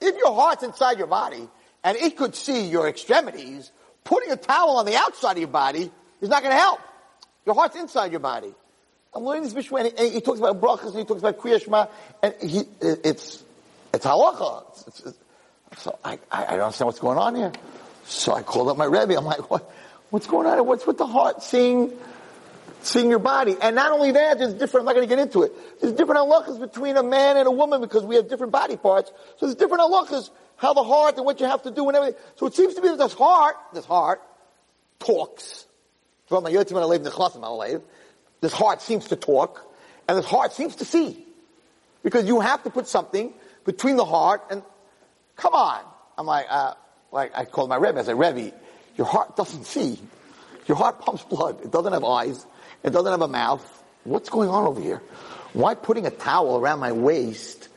[0.00, 1.48] if your heart's inside your body
[1.84, 3.70] and it could see your extremities,
[4.04, 6.80] putting a towel on the outside of your body is not going to help.
[7.46, 8.52] Your heart's inside your body.
[9.14, 11.88] I'm learning this Mishnah, and he, talks about brachas, and he talks about kriyashma,
[12.22, 13.42] and he, it's,
[13.92, 14.86] it's halacha.
[14.86, 15.18] It's, it's,
[15.78, 17.52] so I, I, don't understand what's going on here.
[18.04, 19.16] So I called up my Rebbe.
[19.16, 19.70] I'm like, what,
[20.10, 20.64] what's going on?
[20.66, 21.92] What's with the heart seeing,
[22.86, 23.56] seeing your body?
[23.60, 25.52] And not only that, there's different, I'm not going to get into it.
[25.80, 29.10] There's different halachas between a man and a woman because we have different body parts.
[29.38, 32.20] So there's different halachas, how the heart and what you have to do and everything.
[32.36, 34.22] So it seems to me that this heart, this heart,
[34.98, 35.66] talks.
[38.40, 39.74] This heart seems to talk,
[40.08, 41.26] and this heart seems to see.
[42.02, 43.34] Because you have to put something
[43.64, 44.62] between the heart and,
[45.36, 45.82] come on.
[46.16, 46.74] I'm like, uh,
[47.12, 48.52] like I called my Rebbe, I said, Rebbe,
[48.96, 49.98] your heart doesn't see.
[50.66, 51.60] Your heart pumps blood.
[51.62, 52.46] It doesn't have eyes.
[52.82, 53.84] It doesn't have a mouth.
[54.04, 55.02] What's going on over here?
[55.52, 57.68] Why putting a towel around my waist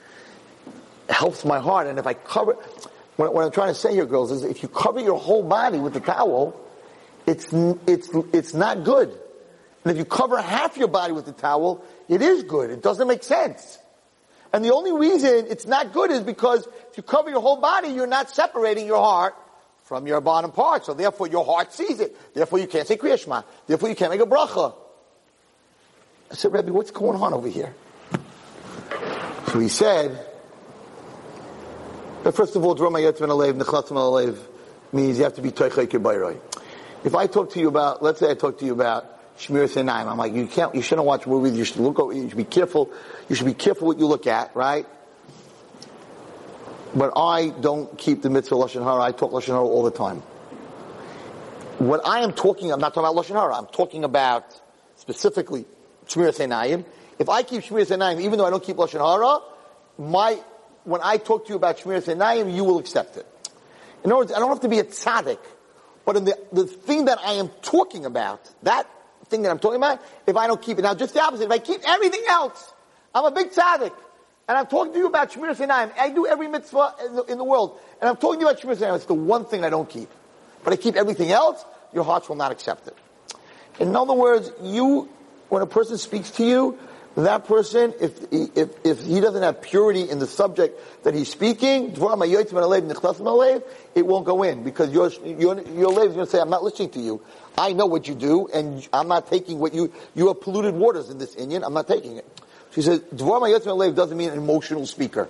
[1.09, 1.87] helps my heart?
[1.87, 2.53] And if I cover,
[3.15, 5.79] what, what I'm trying to say here, girls, is if you cover your whole body
[5.79, 6.59] with the towel,
[7.25, 7.47] it's,
[7.87, 9.09] it's, it's not good.
[9.83, 12.69] And if you cover half your body with the towel, it is good.
[12.69, 13.79] It doesn't make sense.
[14.53, 17.89] And the only reason it's not good is because if you cover your whole body,
[17.89, 19.35] you're not separating your heart
[19.85, 20.85] from your bottom part.
[20.85, 22.15] So therefore your heart sees it.
[22.33, 23.41] Therefore you can't say Kriya Shema.
[23.67, 24.75] Therefore you can't make a bracha.
[26.33, 27.75] I said, Rebbe, what's going on over here?
[29.49, 30.25] So he said,
[32.23, 34.39] but first of all, Droma Yetzman Alev, Nechatzim Alev
[34.91, 36.39] means you have to be Toichai Kibayroi.
[37.03, 40.07] If I talk to you about, let's say I talk to you about Shmiras Einayim,
[40.07, 42.89] I'm like, you can't, you shouldn't watch movies, you should look, you should be careful,
[43.29, 44.87] you should be careful what you look at, right?
[46.95, 50.23] But I don't keep the mitzvah Lashon Hara, I talk Lashon Hara all the time.
[51.77, 54.59] What I am talking, I'm not talking about Lashon Hara, I'm talking about
[54.95, 55.65] specifically
[56.07, 59.39] If I keep Shmiras Einayim, even though I don't keep Lashon Hara,
[59.97, 60.39] my,
[60.83, 63.25] when I talk to you about Shmiras Einayim, you will accept it.
[64.03, 65.39] In other words, I don't have to be a tzaddik,
[66.05, 68.89] but in the, the thing that I am talking about, that
[69.27, 71.51] thing that I'm talking about, if I don't keep it, now just the opposite, if
[71.51, 72.73] I keep everything else,
[73.15, 73.93] I'm a big tzaddik,
[74.47, 77.37] and I'm talking to you about Shmiras Einayim, I do every mitzvah in the, in
[77.37, 79.69] the, world, and I'm talking to you about Shmiras Einayim, it's the one thing I
[79.69, 80.09] don't keep.
[80.63, 81.63] But I keep everything else,
[81.93, 82.97] your hearts will not accept it.
[83.79, 85.09] In other words, you,
[85.53, 86.79] when a person speaks to you,
[87.15, 91.93] that person, if, if, if he doesn't have purity in the subject that he's speaking,
[91.93, 91.99] it
[94.07, 96.89] won't go in because your, your, your lave is going to say, I'm not listening
[96.89, 97.21] to you.
[97.55, 101.11] I know what you do and I'm not taking what you, you have polluted waters
[101.11, 102.25] in this inyan, I'm not taking it.
[102.71, 105.29] She says, doesn't mean an emotional speaker.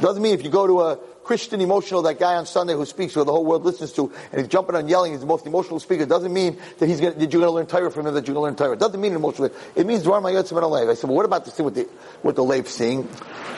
[0.00, 0.98] Doesn't mean if you go to a
[1.28, 4.40] Christian emotional, that guy on Sunday who speaks who the whole world listens to, and
[4.40, 6.04] he's jumping and yelling, he's the most emotional speaker.
[6.04, 8.26] It doesn't mean that he's going that you're going to learn Torah from him, that
[8.26, 8.72] you're going to learn Torah.
[8.72, 9.50] It doesn't mean emotional.
[9.76, 10.90] It means Dvar Mayotzim and Alev.
[10.90, 11.86] I said, well, what about the thing with the,
[12.22, 13.06] with the Lev sing?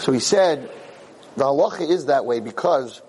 [0.01, 0.69] So he said,
[1.37, 3.01] the halacha is that way because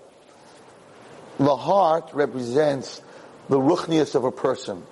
[1.38, 3.02] the heart represents
[3.48, 4.84] the ruchnius of a person.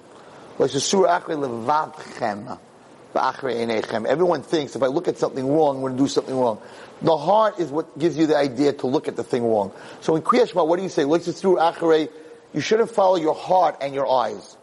[3.15, 6.61] Everyone thinks if I look at something wrong, I'm going to do something wrong.
[7.03, 9.73] The heart is what gives you the idea to look at the thing wrong.
[10.01, 11.05] So in Kriya Shema, what do you say?
[11.05, 12.09] Let's through Acharei,
[12.53, 14.57] you shouldn't follow your heart and your eyes.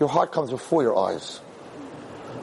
[0.00, 1.40] Your heart comes before your eyes.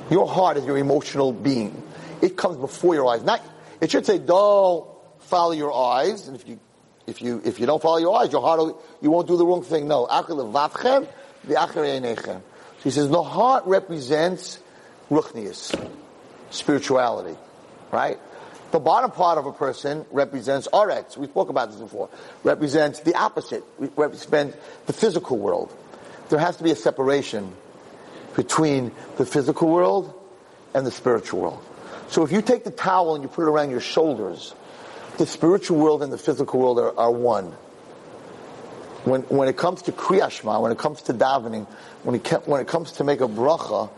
[0.10, 1.82] Your heart is your emotional being.
[2.22, 3.24] It comes before your eyes.
[3.24, 3.42] Not,
[3.80, 4.88] it should say, don't
[5.20, 6.28] follow your eyes.
[6.28, 6.60] And if you,
[7.08, 9.46] if you, if you don't follow your eyes, your heart, will, you won't do the
[9.46, 9.88] wrong thing.
[9.88, 10.08] No.
[10.08, 11.08] So
[12.84, 14.60] he says, the heart represents
[15.12, 15.78] ruchnius,
[16.50, 17.38] spirituality,
[17.92, 18.18] right?
[18.72, 21.18] The bottom part of a person represents Aretz.
[21.18, 22.10] We spoke about this before.
[22.44, 23.64] Represents the opposite.
[23.78, 24.56] We Represents
[24.86, 25.76] the physical world.
[26.30, 27.54] There has to be a separation
[28.36, 30.14] between the physical world
[30.74, 31.64] and the spiritual world.
[32.08, 34.56] So if you take the towel and you put it around your shoulders,
[35.18, 37.54] the spiritual world and the physical world are, are one.
[39.04, 41.68] When, when it comes to kriyashma, when it comes to davening,
[42.04, 43.90] when it, when it comes to make a bracha,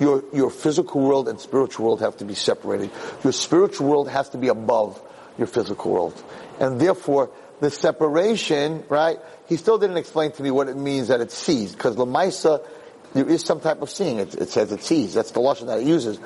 [0.00, 2.90] your, your physical world and spiritual world have to be separated.
[3.22, 5.00] Your spiritual world has to be above
[5.38, 6.24] your physical world.
[6.58, 11.20] And therefore, the separation, right, he still didn't explain to me what it means that
[11.20, 12.66] it sees, because Lamaisa,
[13.12, 14.18] there is some type of seeing.
[14.18, 15.14] It, it says it sees.
[15.14, 16.18] That's the Lashon that it uses.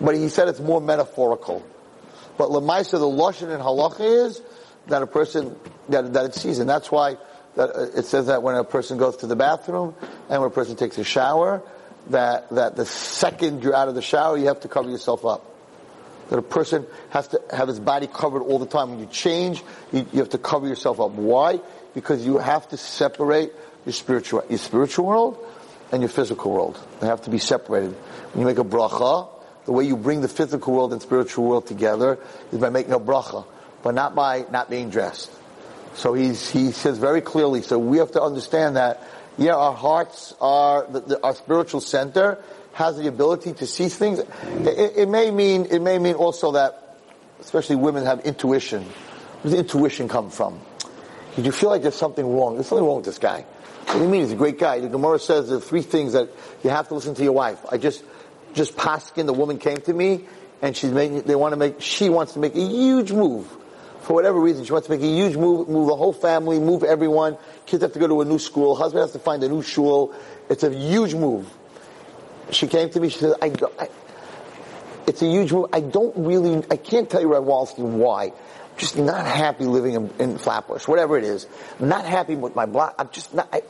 [0.00, 1.64] But he said it's more metaphorical.
[2.36, 4.42] But Lamaisa, the Lashon in Halacha is
[4.88, 5.56] that a person,
[5.88, 6.58] that, that it sees.
[6.58, 7.16] And that's why
[7.54, 9.94] that uh, it says that when a person goes to the bathroom
[10.28, 11.62] and when a person takes a shower,
[12.10, 15.44] that, that the second you're out of the shower, you have to cover yourself up.
[16.30, 18.90] That a person has to have his body covered all the time.
[18.90, 19.62] When you change,
[19.92, 21.10] you, you have to cover yourself up.
[21.12, 21.60] Why?
[21.94, 23.52] Because you have to separate
[23.84, 25.46] your spiritual, your spiritual world
[25.90, 26.82] and your physical world.
[27.00, 27.92] They have to be separated.
[28.32, 29.28] When you make a bracha,
[29.66, 32.18] the way you bring the physical world and spiritual world together
[32.50, 33.44] is by making a bracha,
[33.82, 35.30] but not by not being dressed.
[35.94, 39.02] So he's, he says very clearly, so we have to understand that
[39.38, 42.42] yeah, our hearts are, the, the, our spiritual center
[42.74, 44.18] has the ability to see things.
[44.18, 46.98] It, it, may mean, it may mean also that,
[47.40, 48.82] especially women have intuition.
[48.82, 50.60] Where does intuition come from?
[51.36, 52.54] Did you feel like there's something wrong?
[52.54, 53.44] There's something wrong with this guy.
[53.86, 54.22] What do you mean?
[54.22, 54.80] He's a great guy.
[54.80, 56.28] The Gemara says there are three things that
[56.62, 57.58] you have to listen to your wife.
[57.70, 58.04] I just,
[58.52, 60.26] just paskin, the woman came to me
[60.60, 63.46] and she's making, they want to make, she wants to make a huge move
[64.02, 66.82] for whatever reason, she wants to make a huge move, move the whole family, move
[66.82, 67.38] everyone.
[67.66, 68.74] Kids have to go to a new school.
[68.74, 70.14] Husband has to find a new shul.
[70.48, 71.48] It's a huge move.
[72.50, 73.08] She came to me.
[73.08, 73.88] She said, I, I
[75.06, 75.70] it's a huge move.
[75.72, 78.26] I don't really, I can't tell you, Reb Wallerstein, why.
[78.26, 81.46] I'm just not happy living in, in Flatbush, whatever it is.
[81.80, 82.94] I'm not happy with my block.
[82.98, 83.62] I'm just not, I,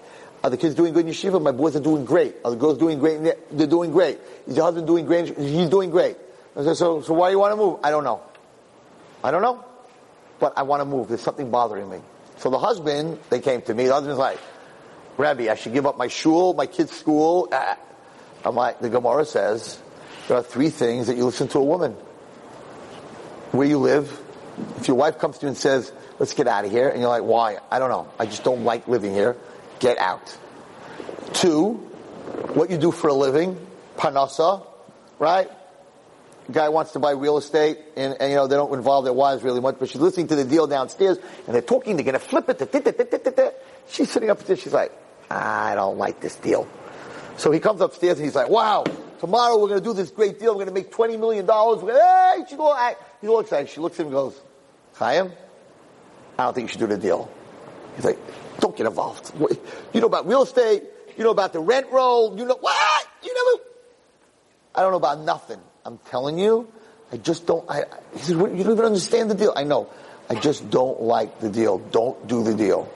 [0.45, 1.41] are the kids doing good in yeshiva?
[1.41, 2.37] My boys are doing great.
[2.45, 3.23] Are the girls doing great?
[3.51, 4.19] They're doing great.
[4.47, 5.39] Is your husband doing great?
[5.39, 6.17] He's doing great.
[6.55, 7.81] Said, so, so why do you want to move?
[7.83, 8.21] I don't know.
[9.25, 9.65] I don't know
[10.43, 11.07] but I want to move.
[11.07, 12.01] There's something bothering me.
[12.43, 13.87] So the husband, they came to me.
[13.87, 14.41] The husband's like,
[15.17, 17.47] Rabbi, I should give up my shul, my kid's school.
[17.53, 17.77] Uh,
[18.45, 19.81] I'm like, the Gemara says,
[20.27, 21.93] there are three things that you listen to a woman.
[23.53, 24.21] Where you live.
[24.79, 27.11] If your wife comes to you and says, let's get out of here, and you're
[27.11, 27.59] like, why?
[27.71, 28.11] I don't know.
[28.19, 29.37] I just don't like living here.
[29.79, 30.37] Get out.
[31.35, 31.75] Two,
[32.55, 33.57] what you do for a living.
[33.97, 34.67] Parnassa,
[35.21, 35.49] right?
[36.51, 39.43] Guy wants to buy real estate and, and, you know they don't involve their wives
[39.43, 42.49] really much, but she's listening to the deal downstairs and they're talking, they're gonna flip
[42.49, 43.65] it.
[43.89, 44.93] She's sitting up there, she's like,
[45.31, 46.67] I don't like this deal.
[47.37, 48.85] So he comes upstairs and he's like, wow,
[49.21, 51.81] tomorrow we're gonna do this great deal, we're gonna make twenty million dollars.
[51.81, 52.77] Hey, she's all,
[53.21, 53.69] he's all excited.
[53.69, 54.41] She looks at him and goes,
[54.95, 55.33] Chaim,
[56.39, 57.31] I don't think you should do the deal.
[57.97, 58.19] He's like,
[58.61, 59.33] don't get involved.
[59.93, 60.83] You know about real estate,
[61.17, 63.07] you know about the rent roll, you know what?
[63.23, 63.65] You never
[64.75, 65.61] I don't know about nothing.
[65.85, 66.71] I'm telling you,
[67.11, 67.85] I just don't, I,
[68.15, 69.53] he said, you don't even understand the deal.
[69.55, 69.89] I know.
[70.31, 71.79] I just don't like the deal.
[71.79, 72.91] Don't do the deal.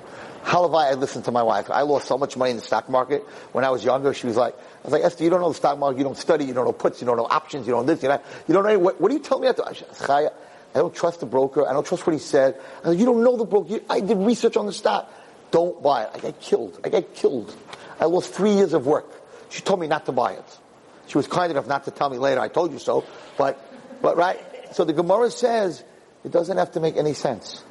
[0.44, 1.70] Halavai, I listened to my wife.
[1.70, 3.22] I lost so much money in the stock market
[3.52, 4.14] when I was younger.
[4.14, 5.98] She was like, I was like, Esther, you don't know the stock market.
[5.98, 6.44] You don't study.
[6.44, 7.00] You don't know puts.
[7.00, 7.66] You don't know options.
[7.66, 8.02] You don't know this.
[8.02, 8.78] You, know, you don't know.
[8.78, 9.48] What, what do you tell me?
[9.48, 9.64] After?
[10.08, 10.28] I,
[10.74, 11.68] I don't trust the broker.
[11.68, 12.60] I don't trust what he said.
[12.84, 13.80] I said, you don't know the broker.
[13.90, 15.12] I did research on the stock.
[15.50, 16.10] Don't buy it.
[16.14, 16.80] I got killed.
[16.84, 17.54] I got killed.
[17.98, 19.10] I lost three years of work.
[19.50, 20.58] She told me not to buy it.
[21.06, 23.04] She was kind enough not to tell me later, I told you so,
[23.38, 23.60] but,
[24.02, 24.40] but right?
[24.72, 25.82] So the Gemara says
[26.24, 27.62] it doesn't have to make any sense.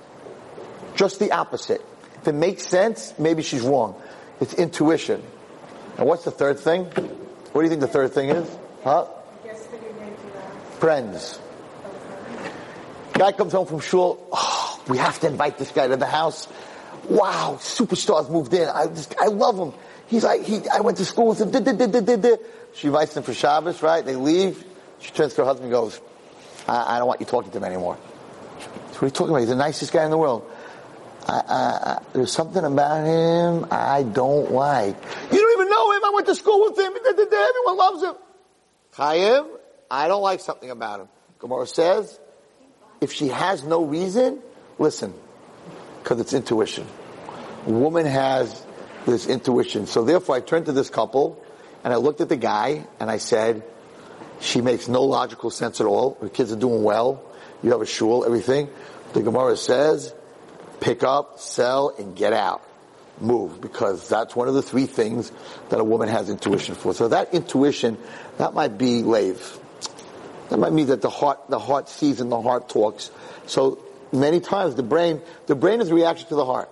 [0.96, 1.82] Just the opposite.
[2.22, 4.02] If it makes sense, maybe she's wrong.
[4.40, 5.22] It's intuition.
[5.98, 6.86] And what's the third thing?
[6.86, 8.58] What do you think the third thing is?
[8.84, 9.08] Huh?
[10.80, 11.40] Friends.
[13.14, 14.28] Guy comes home from shul.
[14.32, 16.48] Oh, we have to invite this guy to the house.
[17.10, 18.68] Wow, superstars moved in.
[18.68, 19.74] I just, I love him.
[20.08, 21.52] He's like, he, I went to school with him.
[22.76, 24.06] She invites them for Shabbos, right?
[24.06, 24.64] They leave.
[25.00, 26.00] She turns to her husband and goes,
[26.68, 27.96] I, I don't want you talking to him anymore.
[27.96, 29.40] What are you talking about?
[29.40, 30.50] He's the nicest guy in the world.
[31.28, 34.96] I, I, there's something about him I don't like.
[35.32, 36.06] You don't even know him.
[36.06, 36.94] I went to school with him.
[36.96, 38.14] Everyone loves him.
[38.94, 39.46] Chaim,
[39.90, 41.08] I don't like something about him.
[41.40, 42.20] Gemara says,
[43.02, 44.40] if she has no reason,
[44.80, 45.14] listen,
[46.04, 46.88] because it's intuition.
[47.66, 48.64] Woman has
[49.06, 49.88] this intuition.
[49.88, 51.44] So therefore I turn to this couple
[51.86, 53.64] and I looked at the guy and I said,
[54.42, 56.18] she makes no logical sense at all.
[56.20, 57.22] The kids are doing well.
[57.62, 58.70] You have a shul, everything.
[59.14, 60.12] The Gemara says,
[60.80, 62.64] pick up, sell, and get out.
[63.22, 65.32] Move, because that's one of the three things
[65.70, 66.94] that a woman has intuition for.
[66.96, 68.00] So that intuition,
[68.40, 69.60] that might be lave.
[70.50, 73.12] That might mean that the heart, the heart sees and the heart talks.
[73.46, 73.78] So
[74.12, 76.70] many times the brain, the brain is a reaction to the heart.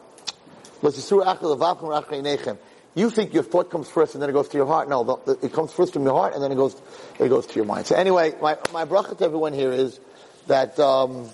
[2.96, 4.88] You think your thought comes first and then it goes to your heart.
[4.88, 6.80] No, it comes first from your heart and then it goes,
[7.20, 7.88] it goes to your mind.
[7.88, 10.00] So anyway, my, my bracha to everyone here is
[10.48, 11.30] that, um,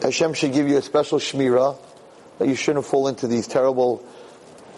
[0.00, 1.76] Hashem should give you a special shmira
[2.38, 4.04] that you shouldn't fall into these terrible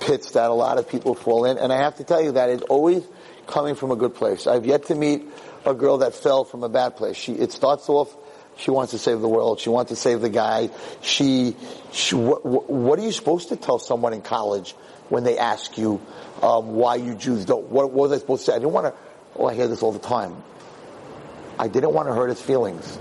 [0.00, 1.58] pits that a lot of people fall in.
[1.58, 3.06] And I have to tell you that it's always
[3.46, 4.46] coming from a good place.
[4.46, 5.26] I've yet to meet
[5.64, 7.16] a girl that fell from a bad place.
[7.16, 8.14] She, it starts off
[8.56, 9.60] she wants to save the world.
[9.60, 10.70] She wants to save the guy.
[11.02, 11.56] She,
[11.92, 14.72] she what, what, are you supposed to tell someone in college
[15.08, 16.00] when they ask you
[16.42, 17.66] um, why you Jews don't?
[17.66, 18.56] What, what was I supposed to say?
[18.56, 19.00] I didn't want to.
[19.36, 20.42] Oh, I hear this all the time.
[21.58, 22.98] I didn't want to hurt his feelings.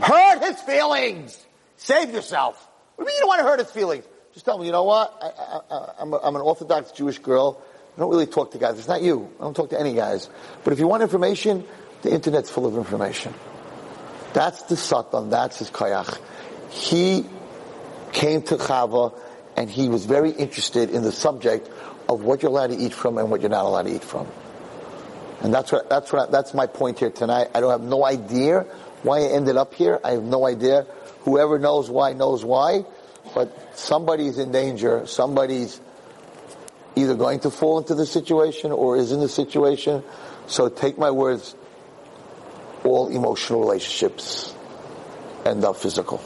[0.00, 1.46] Hurt his feelings.
[1.76, 2.56] Save yourself.
[2.96, 4.04] What do you mean you don't want to hurt his feelings?
[4.34, 5.14] Just tell him, you know what?
[5.70, 7.62] I, am an Orthodox Jewish girl.
[7.96, 8.78] I don't really talk to guys.
[8.78, 9.30] It's not you.
[9.40, 10.28] I don't talk to any guys.
[10.64, 11.64] But if you want information,
[12.02, 13.32] the internet's full of information.
[14.36, 16.20] That's the Satan, that's his Kayach.
[16.68, 17.24] He
[18.12, 19.18] came to Chava
[19.56, 21.70] and he was very interested in the subject
[22.06, 24.26] of what you're allowed to eat from and what you're not allowed to eat from.
[25.40, 27.48] And that's what, that's what, that's my point here tonight.
[27.54, 28.66] I don't have no idea
[29.02, 30.00] why I ended up here.
[30.04, 30.86] I have no idea.
[31.20, 32.84] Whoever knows why knows why.
[33.34, 35.06] But somebody's in danger.
[35.06, 35.80] Somebody's
[36.94, 40.04] either going to fall into the situation or is in the situation.
[40.46, 41.54] So take my words,
[42.86, 44.54] all emotional relationships
[45.44, 46.20] end up physical.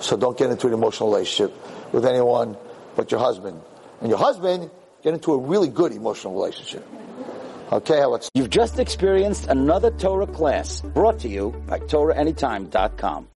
[0.00, 1.52] So don't get into an emotional relationship
[1.92, 2.56] with anyone
[2.96, 3.60] but your husband.
[4.00, 4.70] And your husband,
[5.02, 6.86] get into a really good emotional relationship.
[7.72, 8.28] Okay, let's.
[8.34, 13.28] You've just experienced another Torah class brought to you by TorahAnytime.com.